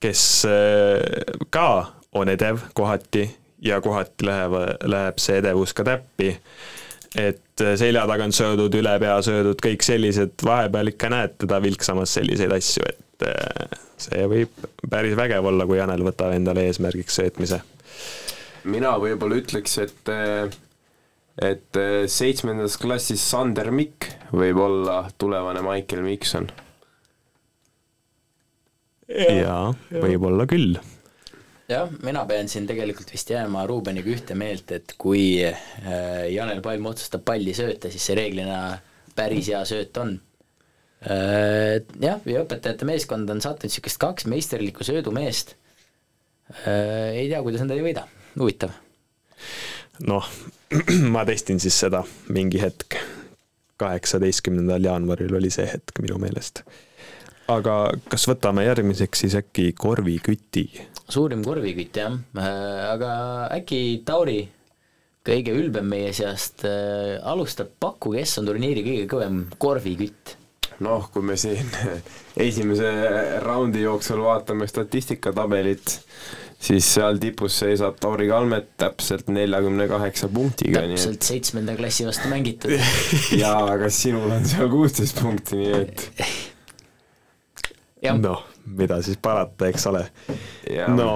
[0.00, 1.00] kes äh,
[1.50, 1.68] ka
[2.14, 3.28] on edev kohati
[3.64, 6.34] ja kohati läheb, läheb see edevus ka täppi.
[7.14, 12.16] Et äh, selja tagant söödud, üle pea söödud, kõik sellised, vahepeal ikka näed teda vilksamas
[12.18, 17.62] selliseid asju, et äh, see võib päris vägev olla, kui Janel võtab endale eesmärgiks söötmise
[18.64, 20.12] mina võib-olla ütleks, et
[21.44, 21.78] et
[22.10, 26.48] seitsmendas klassis Sander Mikk võib olla tulevane Michael Mikson.
[29.10, 30.78] jaa, võib-olla küll.
[31.70, 35.58] Jah, mina pean siin tegelikult vist jääma Ruubeniga ühte meelt, et kui äh,
[36.32, 38.60] Janel Palm otsustab palli sööta, siis see reeglina
[39.16, 40.16] päris hea sööt on.
[41.04, 45.50] Jah, ja õpetajate meeskond on sattunud niisugust kaks meisterlikku söödumeest.
[46.64, 48.06] ei tea, kuidas nad ei võida,
[48.38, 48.72] huvitav.
[50.08, 50.30] noh,
[51.14, 52.00] ma testin siis seda
[52.32, 52.96] mingi hetk.
[53.76, 56.62] kaheksateistkümnendal jaanuaril oli see hetk minu meelest.
[57.52, 57.76] Aga
[58.10, 60.68] kas võtame järgmiseks siis äkki korviküti?
[61.04, 63.10] suurim korvikütt jah, aga
[63.58, 64.38] äkki Tauri,
[65.24, 70.38] kõige ülbem meie seast äh,, alustab, pakku, kes on turniiri kõige kõvem korvikütt?
[70.84, 71.68] noh, kui me siin
[72.46, 72.88] esimese
[73.44, 75.98] raundi jooksul vaatame statistikatabelit,
[76.64, 82.08] siis seal tipus seisab Tauri Kalmet täpselt neljakümne kaheksa punktiga, nii et täpselt seitsmenda klassi
[82.08, 82.74] vastu mängitud
[83.44, 86.08] jaa, aga sinul on seal kuusteist punkti, nii et
[88.12, 90.06] noh, mida siis parata, eks ole.
[90.92, 91.10] no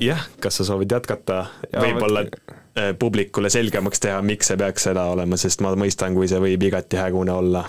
[0.00, 5.38] jah, kas sa soovid jätkata, võib-olla eh, publikule selgemaks teha, miks see peaks seda olema,
[5.40, 7.64] sest ma mõistan, kui see võib igati hägune olla.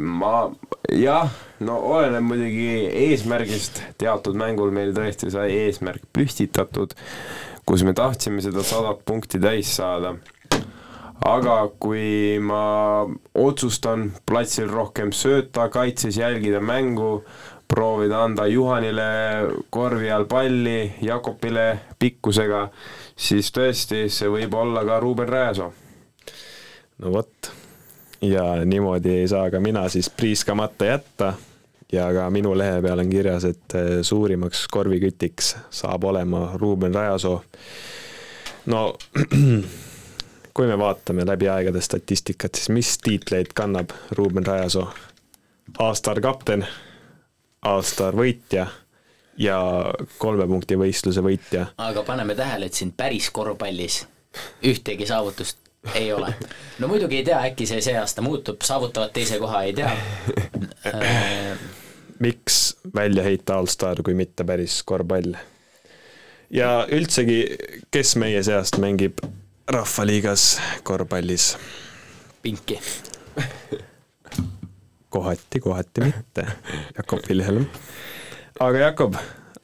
[0.00, 0.34] ma,
[0.94, 6.94] jah, no oleneb muidugi eesmärgist, teatud mängul meil tõesti sai eesmärk püstitatud,
[7.66, 10.16] kus me tahtsime seda sadat punkti täis saada.
[11.24, 17.24] Aga kui ma otsustan platsil rohkem sööta, kaitses jälgida mängu,
[17.68, 19.08] proovida anda Juhanile
[19.70, 22.68] korvi all palli, Jakobile pikkusega,
[23.16, 25.72] siis tõesti, see võib olla ka Ruuben Rääsoo.
[26.98, 27.50] no vot,
[28.22, 31.34] ja niimoodi ei saa ka mina siis priiskamata jätta
[31.92, 37.42] ja ka minu lehe peal on kirjas, et eh, suurimaks korvikütiks saab olema Ruuben Rajasoo.
[38.66, 38.94] no
[40.56, 44.88] kui me vaatame läbi aegade statistikat, siis mis tiitleid kannab Ruuben Rajasoo?
[45.78, 46.66] aastar kapten,
[47.62, 48.66] aastar võitja
[49.36, 49.58] ja
[50.18, 51.66] kolme punkti võistluse võitja.
[51.76, 54.06] aga paneme tähele, et siin päris korvpallis
[54.64, 55.58] ühtegi saavutust
[55.94, 56.34] ei ole.
[56.78, 59.92] no muidugi ei tea, äkki see see aasta muutub, saavutavad teise koha, ei tea
[62.26, 65.36] miks välja heita allstar, kui mitte päris korvpall?
[66.50, 67.42] ja üldsegi,
[67.90, 69.20] kes meie seast mängib
[69.68, 71.58] Rahvaliigas korvpallis?
[72.42, 72.80] pinki
[75.08, 76.46] kohati, kohati mitte,
[76.96, 77.66] Jakob Vilhelm.
[78.60, 79.14] aga Jakob,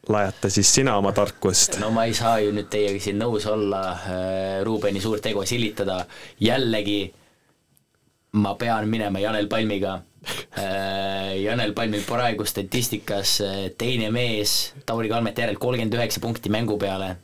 [0.09, 1.79] lajata siis sina oma tarkust.
[1.79, 6.05] no ma ei saa ju nüüd teiega siin nõus olla, äh, Ruubeni suurt ego silitada,
[6.41, 7.15] jällegi
[8.33, 10.01] ma pean minema Janel Palmiga
[11.43, 17.17] Janel Palmil praegu statistikas äh, teine mees Tauri Kalmeti järel kolmkümmend üheksa punkti mängu peale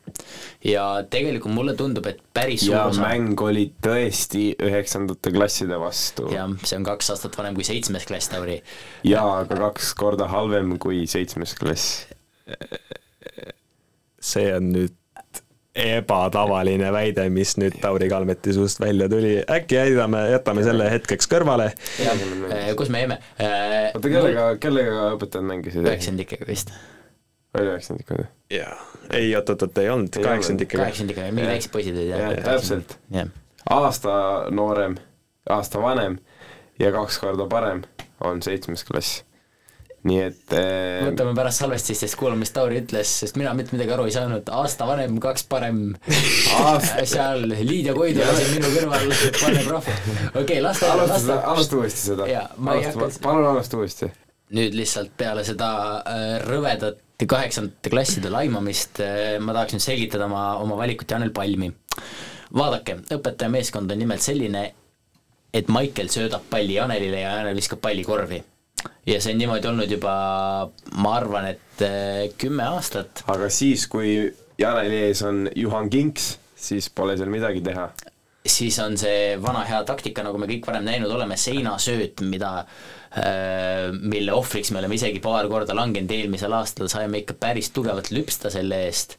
[0.65, 3.05] ja tegelikult mulle tundub, et päris ja osa...
[3.05, 6.27] mäng oli tõesti üheksandate klasside vastu.
[6.35, 8.59] jah, see on kaks aastat vanem kui seitsmes klass, Tauri.
[9.07, 12.07] jaa, aga kaks korda halvem kui seitsmes klass.
[14.33, 14.98] see on nüüd
[15.79, 21.71] ebatavaline väide, mis nüüd Tauri Kalmeti suust välja tuli, äkki jätame, jätame selle hetkeks kõrvale.
[22.03, 23.19] Eh, kus me jäime?
[23.39, 25.87] Eh, oota, kellega, kellega õpetajad mängisid?
[25.87, 26.73] üheksandikega vist.
[27.59, 28.27] oli üheksandik või?
[28.53, 28.75] jaa,
[29.15, 30.83] ei oot-oot-oot, ei olnud, kaheksandikega.
[30.83, 32.35] kaheksandikega, mingid väiksed poisid olid jah.
[32.51, 32.99] täpselt.
[33.71, 34.19] aasta
[34.51, 34.99] noorem,
[35.49, 36.19] aasta vanem
[36.79, 37.85] ja kaks korda parem
[38.25, 39.23] on seitsmes klass
[40.07, 44.07] nii et äh, võtame pärast salvestistest kuulame, mis Tauri ütles, sest mina mitte midagi aru
[44.07, 45.81] ei saanud, aasta vanem, kaks parem
[46.61, 47.03] aasta...
[47.13, 49.97] seal Liidia Koidu lasi minu kõrval, paneb rahva,
[50.31, 52.29] okei okay,, las ta alusta, alusta uuesti seda.
[52.55, 53.11] Hakka...
[53.25, 54.11] palun alusta uuesti.
[54.55, 60.45] nüüd lihtsalt peale seda äh, rõvedat kaheksandate klasside laimamist äh, ma tahaks nüüd selgitada oma,
[60.63, 61.73] oma valikut Janel Palmi.
[62.55, 64.63] vaadake, õpetajameeskond on nimelt selline,
[65.53, 68.39] et Maicel söödab palli Janelile ja Janel viskab palli korvi
[69.07, 70.13] ja see on niimoodi olnud juba,
[71.03, 73.25] ma arvan, et äh, kümme aastat.
[73.31, 74.15] aga siis, kui
[74.59, 77.89] Janeli ees on Juhan Kinks, siis pole seal midagi teha.
[78.49, 83.91] siis on see vana hea taktika, nagu me kõik varem näinud oleme, seinasööt, mida äh,
[83.99, 88.53] mille ohvriks me oleme isegi paar korda langenud, eelmisel aastal saime ikka päris tugevalt lüpsta
[88.53, 89.19] selle eest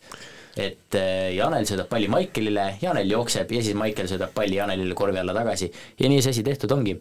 [0.59, 5.19] et äh, Janel söödab palli Maikelile, Janel jookseb ja siis Maikel söödab palli Janelile korvi
[5.21, 6.97] alla tagasi ja nii see asi tehtud ongi.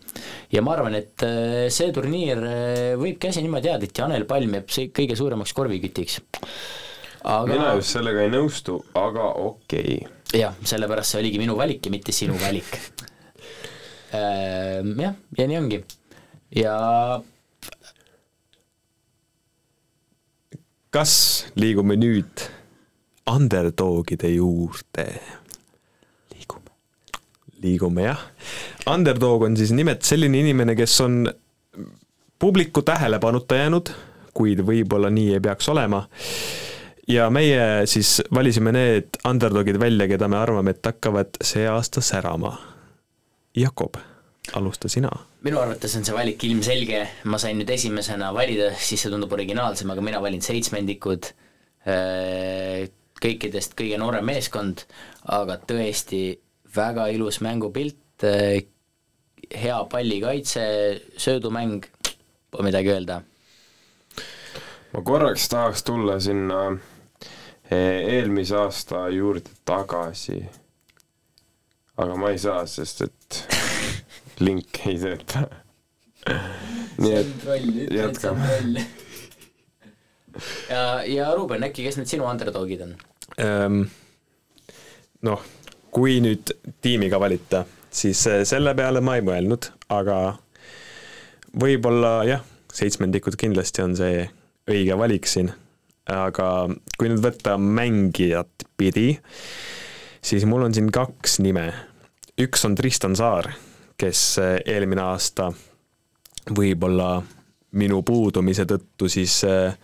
[0.53, 4.55] ja ma arvan, et äh, see turniir äh, võibki asi niimoodi jääda, et Janel Palm
[4.59, 6.21] jääb kõige suuremaks korvikütiks.
[7.25, 10.43] aga mina just sellega ei nõustu, aga okei okay..
[10.45, 12.79] jah, sellepärast see oligi minu valik ja mitte sinu valik
[14.13, 15.83] jah, ja nii ongi.
[16.57, 16.77] ja
[20.95, 21.19] kas
[21.59, 22.49] liigume nüüd
[23.35, 25.21] underdogide juurde.
[26.35, 26.71] liigume.
[27.63, 28.21] liigume jah.
[28.87, 31.33] Underdog on siis nimelt selline inimene, kes on
[32.39, 33.93] publiku tähelepanuta jäänud,
[34.35, 36.07] kuid võib-olla nii ei peaks olema.
[37.09, 42.57] ja meie siis valisime need underdogid välja, keda me arvame, et hakkavad see aasta särama.
[43.57, 43.97] Jakob,
[44.55, 45.11] alusta sina
[45.43, 49.91] minu arvates on see valik ilmselge, ma sain nüüd esimesena valida, siis see tundub originaalsem,
[49.91, 51.31] aga mina valin seitsmendikud
[53.23, 54.85] kõikidest kõige noorem meeskond,
[55.25, 56.23] aga tõesti
[56.77, 58.25] väga ilus mängupilt,
[59.55, 60.65] hea pallikaitse,
[61.17, 61.87] söödumäng,
[62.51, 63.23] pole midagi öelda.
[64.93, 66.63] ma korraks tahaks tulla sinna
[67.71, 70.45] eh, eelmise aasta juurde tagasi.
[71.97, 73.43] aga ma ei saa, sest et
[74.47, 75.49] link ei tööta.
[76.99, 78.87] nii et jätkame
[80.71, 82.95] ja, ja Ruuben, äkki, kes need sinu underdogid on
[83.39, 83.83] ähm,?
[85.27, 85.43] noh,
[85.95, 86.53] kui nüüd
[86.85, 90.19] tiimiga valita, siis äh, selle peale ma ei mõelnud, aga
[91.59, 94.27] võib-olla jah, seitsmendikud kindlasti on see
[94.69, 95.51] õige valik siin,
[96.09, 96.69] aga
[96.99, 99.11] kui nüüd võtta mängijat pidi,
[100.23, 101.73] siis mul on siin kaks nime.
[102.39, 103.51] üks on Tristan Saar,
[103.99, 105.51] kes äh, eelmine aasta
[106.55, 107.23] võib-olla
[107.73, 109.77] minu puudumise tõttu siis äh,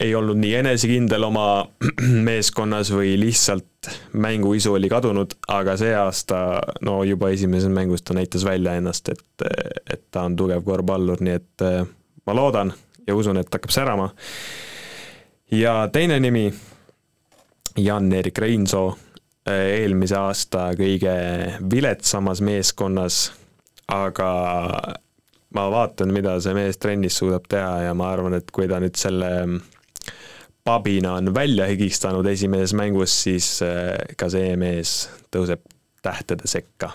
[0.00, 1.66] ei olnud nii enesekindel oma
[2.28, 6.40] meeskonnas või lihtsalt mänguisu oli kadunud, aga see aasta
[6.84, 9.46] no juba esimeses mängus ta näitas välja ennast, et,
[9.92, 11.82] et ta on tugev korvpallur, nii et äh,
[12.26, 12.74] ma loodan
[13.06, 14.10] ja usun, et hakkab särama.
[15.50, 16.52] ja teine nimi
[17.76, 18.96] Jan-Erik Reinsoo
[19.46, 21.12] eelmise aasta kõige
[21.70, 23.30] viletsamas meeskonnas,
[23.86, 24.30] aga
[25.54, 28.98] ma vaatan, mida see mees trennis suudab teha ja ma arvan, et kui ta nüüd
[28.98, 29.30] selle
[30.66, 33.60] pabina on välja higistanud esimeses mängus, siis
[34.18, 34.98] ka see mees
[35.30, 35.62] tõuseb
[36.02, 36.90] tähtede sekka.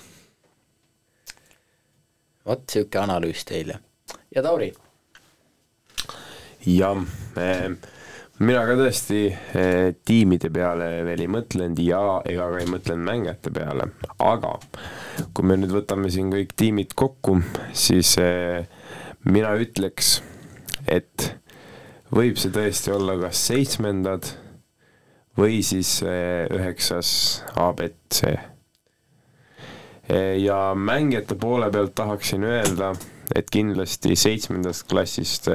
[2.45, 3.79] vot sihuke analüüs teile.
[4.35, 4.71] ja Tauri?
[6.65, 6.97] jah
[7.37, 7.69] eh,,
[8.39, 13.53] mina ka tõesti eh, tiimide peale veel ei mõtlenud ja ega ka ei mõtlenud mängijate
[13.53, 13.87] peale,
[14.19, 14.55] aga
[15.33, 17.39] kui me nüüd võtame siin kõik tiimid kokku,
[17.77, 18.65] siis eh,
[19.27, 20.19] mina ütleks,
[20.87, 21.31] et
[22.13, 24.31] võib see tõesti olla kas seitsmendad
[25.39, 27.11] või siis eh, üheksas
[27.59, 28.23] abc.
[30.11, 32.93] Eh, ja mängijate poole pealt tahaksin öelda
[33.31, 35.45] et kindlasti seitsmendast klassist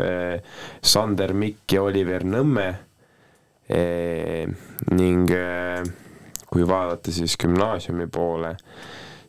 [0.81, 2.71] Sander Mikk ja Oliver Nõmme
[4.97, 5.33] ning
[6.47, 8.55] kui vaadata siis gümnaasiumi poole,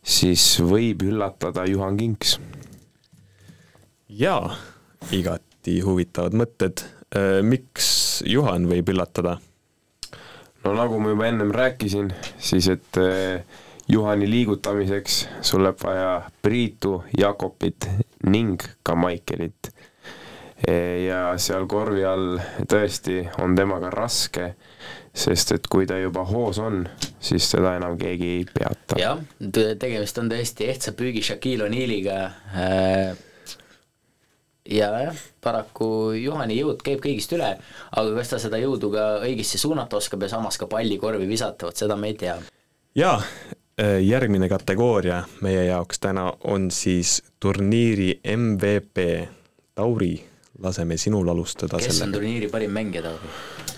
[0.08, 2.38] siis võib üllatada Juhan Kinks.
[4.10, 4.55] jaa,
[5.12, 6.86] igati huvitavad mõtted.
[7.43, 9.38] miks Juhan võib üllatada?
[10.64, 12.99] no nagu ma juba ennem rääkisin, siis et
[13.88, 17.88] Juhani liigutamiseks sul läheb vaja Priitu, Jakobit
[18.28, 19.72] ning ka Maikelit.
[21.08, 22.39] Ja seal korvi all
[22.70, 24.53] tõesti on temaga raske,
[25.14, 26.82] sest et kui ta juba hoos on,
[27.20, 28.97] siis teda enam keegi ei peata.
[29.01, 29.22] jah,
[29.80, 32.18] tegemist on tõesti ehtsa püügi Shaquille O'Nealiga
[32.55, 33.14] äh,
[34.70, 37.53] ja jah, paraku Juhani jõud käib kõigist üle,
[37.91, 41.70] aga kas ta seda jõudu ka õigesti suunata oskab ja samas ka palli korvi visata,
[41.70, 42.39] vot seda me ei tea.
[42.97, 43.22] jaa,
[43.82, 49.28] Äh, järgmine kategooria meie jaoks täna on siis turniiri MVP.
[49.76, 50.26] Tauri,
[50.64, 51.78] laseme sinul alustada.
[51.78, 52.08] kes sellega.
[52.08, 53.32] on turniiri parim mängija, Tauri?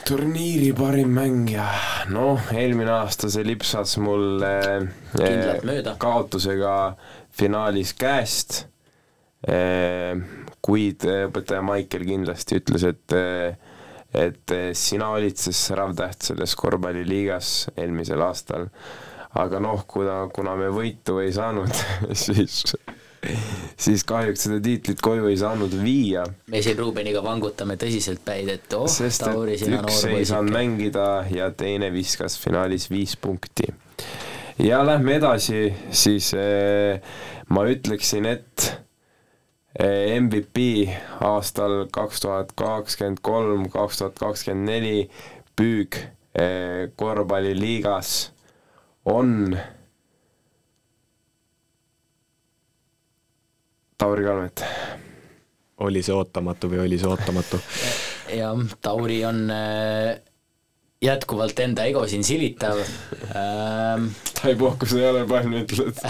[0.08, 1.68] turniiri parim mängija,
[2.14, 6.76] noh, eelmine aasta see lipsas mul eh, kaotusega
[7.40, 8.64] finaalis käest
[9.48, 10.16] eh,,
[10.62, 13.20] kuid õpetaja Maicel kindlasti ütles, et
[14.10, 18.66] et sina olid see särav täht selles korvpalliliigas eelmisel aastal
[19.38, 21.74] aga noh, kuna, kuna me võitu ei saanud
[22.26, 22.64] siis
[23.80, 26.24] siis kahjuks seda tiitlit koju ei saanud viia.
[26.51, 28.88] me siin Ruubeniga vangutame tõsiselt päid, et oh,
[29.20, 33.67] Tauri, et üks ei saanud mängida ja teine viskas finaalis viis punkti.
[34.63, 37.01] ja lähme edasi, siis eh,
[37.49, 38.70] ma ütleksin, et
[39.76, 40.88] eh, MVP
[41.26, 45.09] aastal kaks tuhat kakskümmend kolm, kaks tuhat kakskümmend neli
[45.59, 45.99] püük
[46.39, 48.32] eh, korvpalliliigas
[49.09, 49.57] on
[54.00, 54.64] Tauri Kalmet.
[55.86, 57.60] oli see ootamatu või oli see ootamatu?
[58.39, 60.22] jah, Tauri on äh,
[61.04, 62.80] jätkuvalt enda ego siin silitav
[63.36, 64.10] ähm,.
[64.39, 65.95] Tai puhkuse järel palju ütled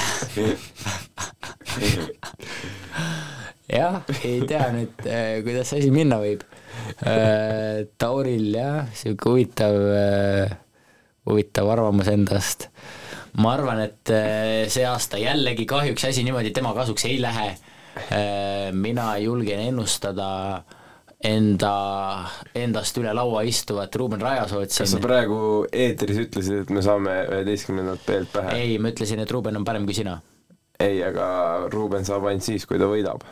[3.79, 6.41] jah, ei tea nüüd, äh, kuidas see asi minna võib
[7.05, 7.85] äh,.
[8.01, 10.57] Tauril jah, sihuke huvitav äh,
[11.29, 12.69] huvitav arvamus endast.
[13.39, 17.51] ma arvan, et äh, see aasta jällegi kahjuks asi niimoodi tema kasuks ei lähe.
[18.11, 20.29] Äh, mina julgen ennustada
[21.23, 21.73] enda,
[22.55, 24.85] endast üle laua istuvat Ruuben Rajasood siin.
[24.85, 25.39] kas sa praegu
[25.71, 28.55] eetris ütlesid, et me saame üheteistkümnendat peelt pähe?
[28.55, 30.19] ei, ma ütlesin, et Ruuben on parem kui sina.
[30.79, 31.27] ei, aga
[31.73, 33.25] Ruuben saab ainult siis, kui ta võidab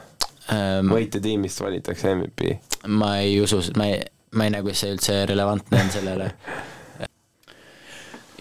[0.51, 0.91] ähm,.
[0.91, 2.57] võitjatiimist valitakse MVP.
[2.91, 4.01] ma ei usu, ma ei,
[4.35, 6.33] ma ei näe, kuidas see üldse relevantne on sellele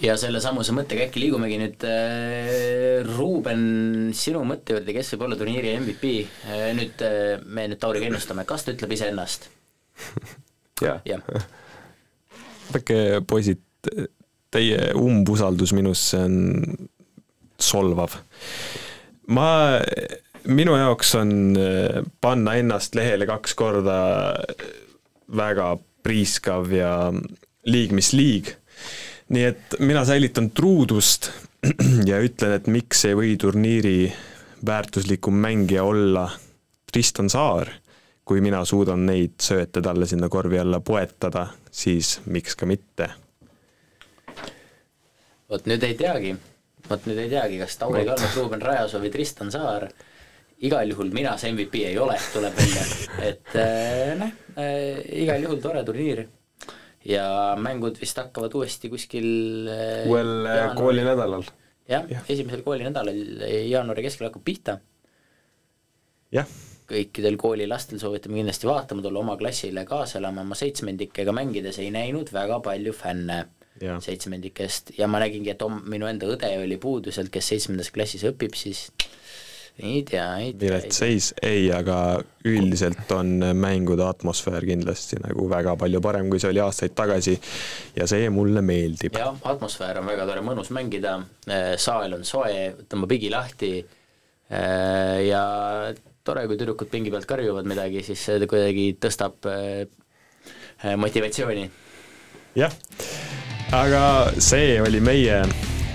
[0.02, 3.62] ja sellesamuse mõttega äkki liigumegi nüüd äh, Ruuben,
[4.16, 8.44] sinu mõtte juurde, kes võib olla turniiri MVP äh,, nüüd äh, me nüüd Tauriga ennustame,
[8.48, 9.48] kas ta ütleb iseennast?
[10.84, 11.20] jah ja.
[12.66, 13.62] vaadake, poisid,
[14.52, 16.36] teie umbusaldus minusse on
[17.62, 18.18] solvav.
[19.32, 19.48] ma,
[20.44, 21.32] minu jaoks on
[22.20, 23.98] panna ennast lehele kaks korda
[25.32, 25.72] väga
[26.04, 26.92] priiskav ja
[27.66, 28.52] liig mis liig
[29.28, 31.30] nii et mina säilitan truudust
[32.10, 34.12] ja ütlen, et miks ei või turniiri
[34.66, 36.28] väärtuslikum mängija olla
[36.92, 37.68] Tristan Saar.
[38.26, 43.06] kui mina suudan neid sööte talle sinna korvi alla poetada, siis miks ka mitte.
[45.50, 46.32] vot nüüd ei teagi,
[46.90, 49.88] vot nüüd ei teagi, kas Tauri Kalmet, Ruuben Rajasoo või Tristan Saar.
[50.58, 52.84] Igal juhul mina see MVP ei ole, tuleb välja,
[53.30, 56.24] et äh, noh äh,, igal juhul tore turniir
[57.06, 61.44] ja mängud vist hakkavad uuesti kuskil äh, uuel äh, koolinädalal.
[61.88, 63.20] jah ja., esimesel koolinädalal
[63.70, 64.78] jaanuari keskel hakkab pihta.
[66.34, 66.48] jah.
[66.86, 72.30] kõikidel koolilastel soovitame kindlasti vaatama tulla oma klassile kaasa elama, ma seitsmendikega mängides ei näinud
[72.32, 73.44] väga palju fänne.
[73.76, 73.98] Jah.
[74.00, 78.22] seitsmendikest ja ma nägingi, et om- minu enda õde oli puudu sealt, kes seitsmendas klassis
[78.24, 78.86] õpib, siis
[79.78, 80.68] ei tea, ei tea.
[80.68, 86.54] vilets seis, ei, aga üldiselt on mängude atmosfäär kindlasti nagu väga palju parem, kui see
[86.54, 87.36] oli aastaid tagasi
[87.96, 89.18] ja see mulle meeldib.
[89.20, 91.18] jah, atmosfäär on väga tore, mõnus mängida,
[91.82, 93.72] saal on soe, tõmbab higi lahti
[95.26, 95.44] ja
[96.26, 99.86] tore, kui tüdrukud pingi pealt karjuvad midagi, siis see kuidagi tõstab eh,
[100.98, 101.70] motivatsiooni.
[102.58, 102.74] jah,
[103.76, 104.02] aga
[104.42, 105.42] see oli meie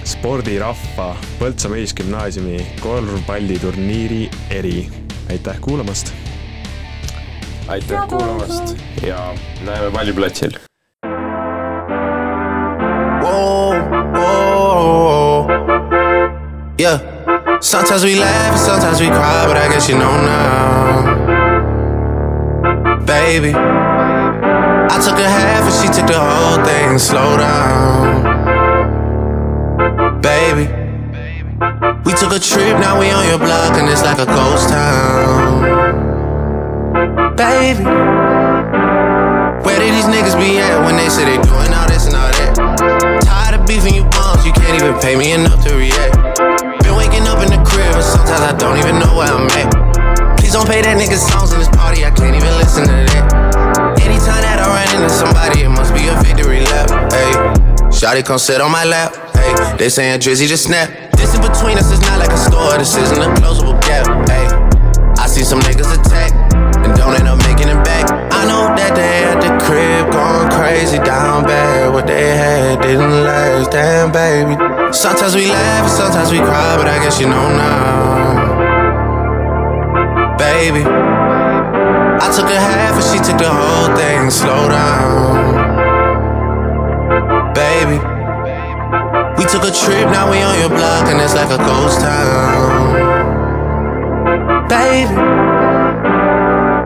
[0.03, 4.89] spordirahva Põltsamaa Ühisgümnaasiumi korvpalliturniiri eri.
[5.29, 6.13] aitäh kuulamast!
[7.67, 8.75] aitäh kuulamast
[9.07, 9.33] ja
[9.65, 10.51] näeme palliplatsil.
[16.77, 16.99] Yeah.
[17.61, 21.03] Sometimes we laugh, sometimes we cry, but I guess you know now,
[23.05, 23.53] baby.
[23.53, 26.97] I took a half and she took the whole thing.
[26.97, 28.30] Slow down,
[32.03, 35.61] We took a trip, now we on your block, and it's like a ghost town,
[37.37, 37.83] baby.
[39.61, 42.25] Where did these niggas be at when they say they doing all this and all
[42.25, 43.21] that?
[43.21, 46.17] Tired of beefing you bums, you can't even pay me enough to react.
[46.81, 49.69] Been waking up in the crib, and sometimes I don't even know where I'm at.
[50.41, 54.01] Please don't pay that nigga songs in this party, I can't even listen to that.
[54.01, 56.89] Anytime that I run into somebody, it must be a victory lap.
[57.13, 57.29] Hey,
[57.93, 59.13] Shotty come sit on my lap.
[59.37, 61.10] Hey, they saying Drizzy just snap.
[61.21, 64.09] This in between us is not like a store, this isn't a closable gap.
[64.27, 64.49] Hey,
[65.21, 66.33] I see some niggas attack
[66.81, 68.09] and don't end up making it back.
[68.33, 71.93] I know that they at the crib going crazy down bad.
[71.93, 74.57] What they had didn't last, damn baby.
[74.91, 78.57] Sometimes we laugh and sometimes we cry, but I guess you know now,
[80.41, 80.81] baby.
[80.81, 84.31] I took a half and she took the whole thing.
[84.31, 85.60] Slow down,
[89.71, 92.91] trip, now we on your block, and it's like a ghost town,
[94.67, 95.15] baby.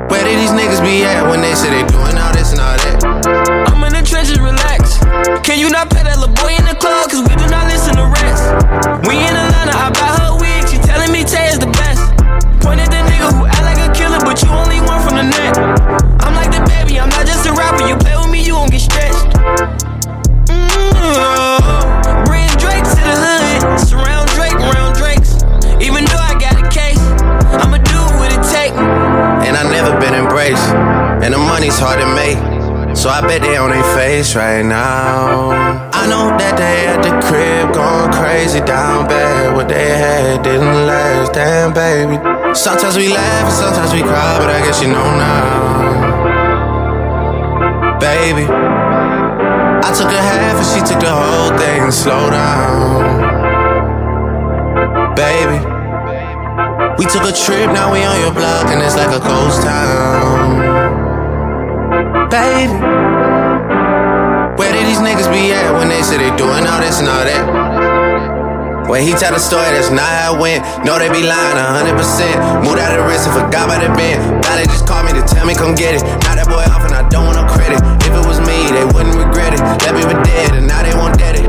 [0.05, 2.77] Where did these niggas be at when they say they doing all this and all
[2.77, 3.01] that?
[3.73, 5.01] I'm in the trenches, relax.
[5.41, 7.09] Can you not pet that little boy in the club?
[7.09, 8.53] Cause we do not listen to rats.
[9.09, 10.69] We in Atlanta, I buy her wig.
[10.69, 12.05] She telling me Tay is the best.
[12.61, 15.25] Point Pointed the nigga who act like a killer, but you only one from the
[15.25, 15.57] net.
[16.21, 17.89] I'm like the baby, I'm not just a rapper.
[17.89, 19.94] You play with me, you won't get stretched.
[30.05, 30.69] Been embraced,
[31.25, 32.37] and the money's hard to make.
[32.95, 35.49] So I bet they on their face right now.
[35.89, 39.55] I know that they at the crib going crazy down bad.
[39.55, 42.17] What they had didn't last, damn baby.
[42.53, 46.05] Sometimes we laugh and sometimes we cry, but I guess you know now,
[47.99, 48.45] baby.
[48.45, 51.89] I took a half and she took the whole thing.
[51.91, 53.24] Slow down,
[57.05, 60.57] We took a trip, now we on your block, and it's like a ghost town.
[62.33, 62.73] Baby,
[64.57, 67.21] where did these niggas be at when they say they doing all this and all
[67.21, 68.89] that?
[68.89, 70.65] When he tell the story, that's not how it went.
[70.81, 71.61] No, they be lying
[71.93, 72.65] 100%.
[72.65, 74.41] Moved out of wrist and forgot about the bend.
[74.41, 76.01] Now they just call me to tell me come get it.
[76.25, 77.85] Now that boy off and I don't want no credit.
[78.01, 79.61] If it was me, they wouldn't regret it.
[79.61, 81.45] Left me for dead and now they won't dead it.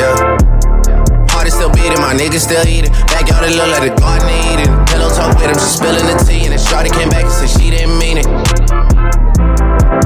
[0.00, 0.35] Yeah.
[1.46, 2.90] Still beating, my niggas still eating.
[3.06, 4.66] Backyard it look like the garden eating.
[4.90, 7.48] Pillow talk with him, she spilling the tea, and then Shorty came back and said
[7.48, 8.26] she didn't mean it.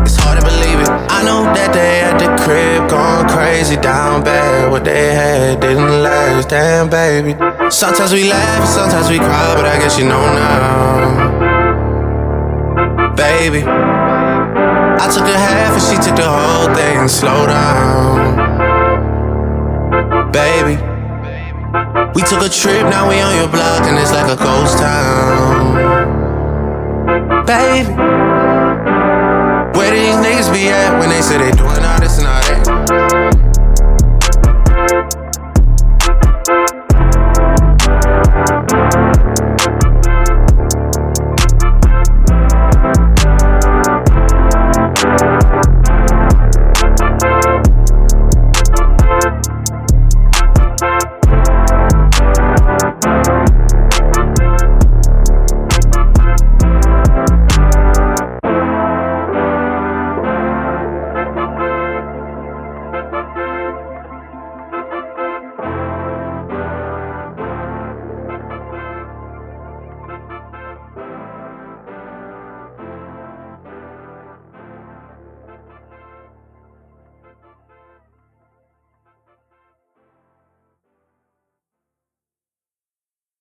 [0.04, 0.88] It's hard to believe it.
[1.08, 4.70] I know that they at the crib going crazy down bad.
[4.70, 7.32] What they had didn't last, damn baby.
[7.70, 11.24] Sometimes we laugh, sometimes we cry, but I guess you know now,
[13.16, 13.64] baby.
[13.64, 17.08] I took a half and she took the whole thing.
[17.08, 18.49] Slow down
[22.14, 25.76] We took a trip, now we on your block, and it's like a ghost town.
[27.46, 27.88] Baby,
[29.78, 31.79] where these niggas be at when they say they doing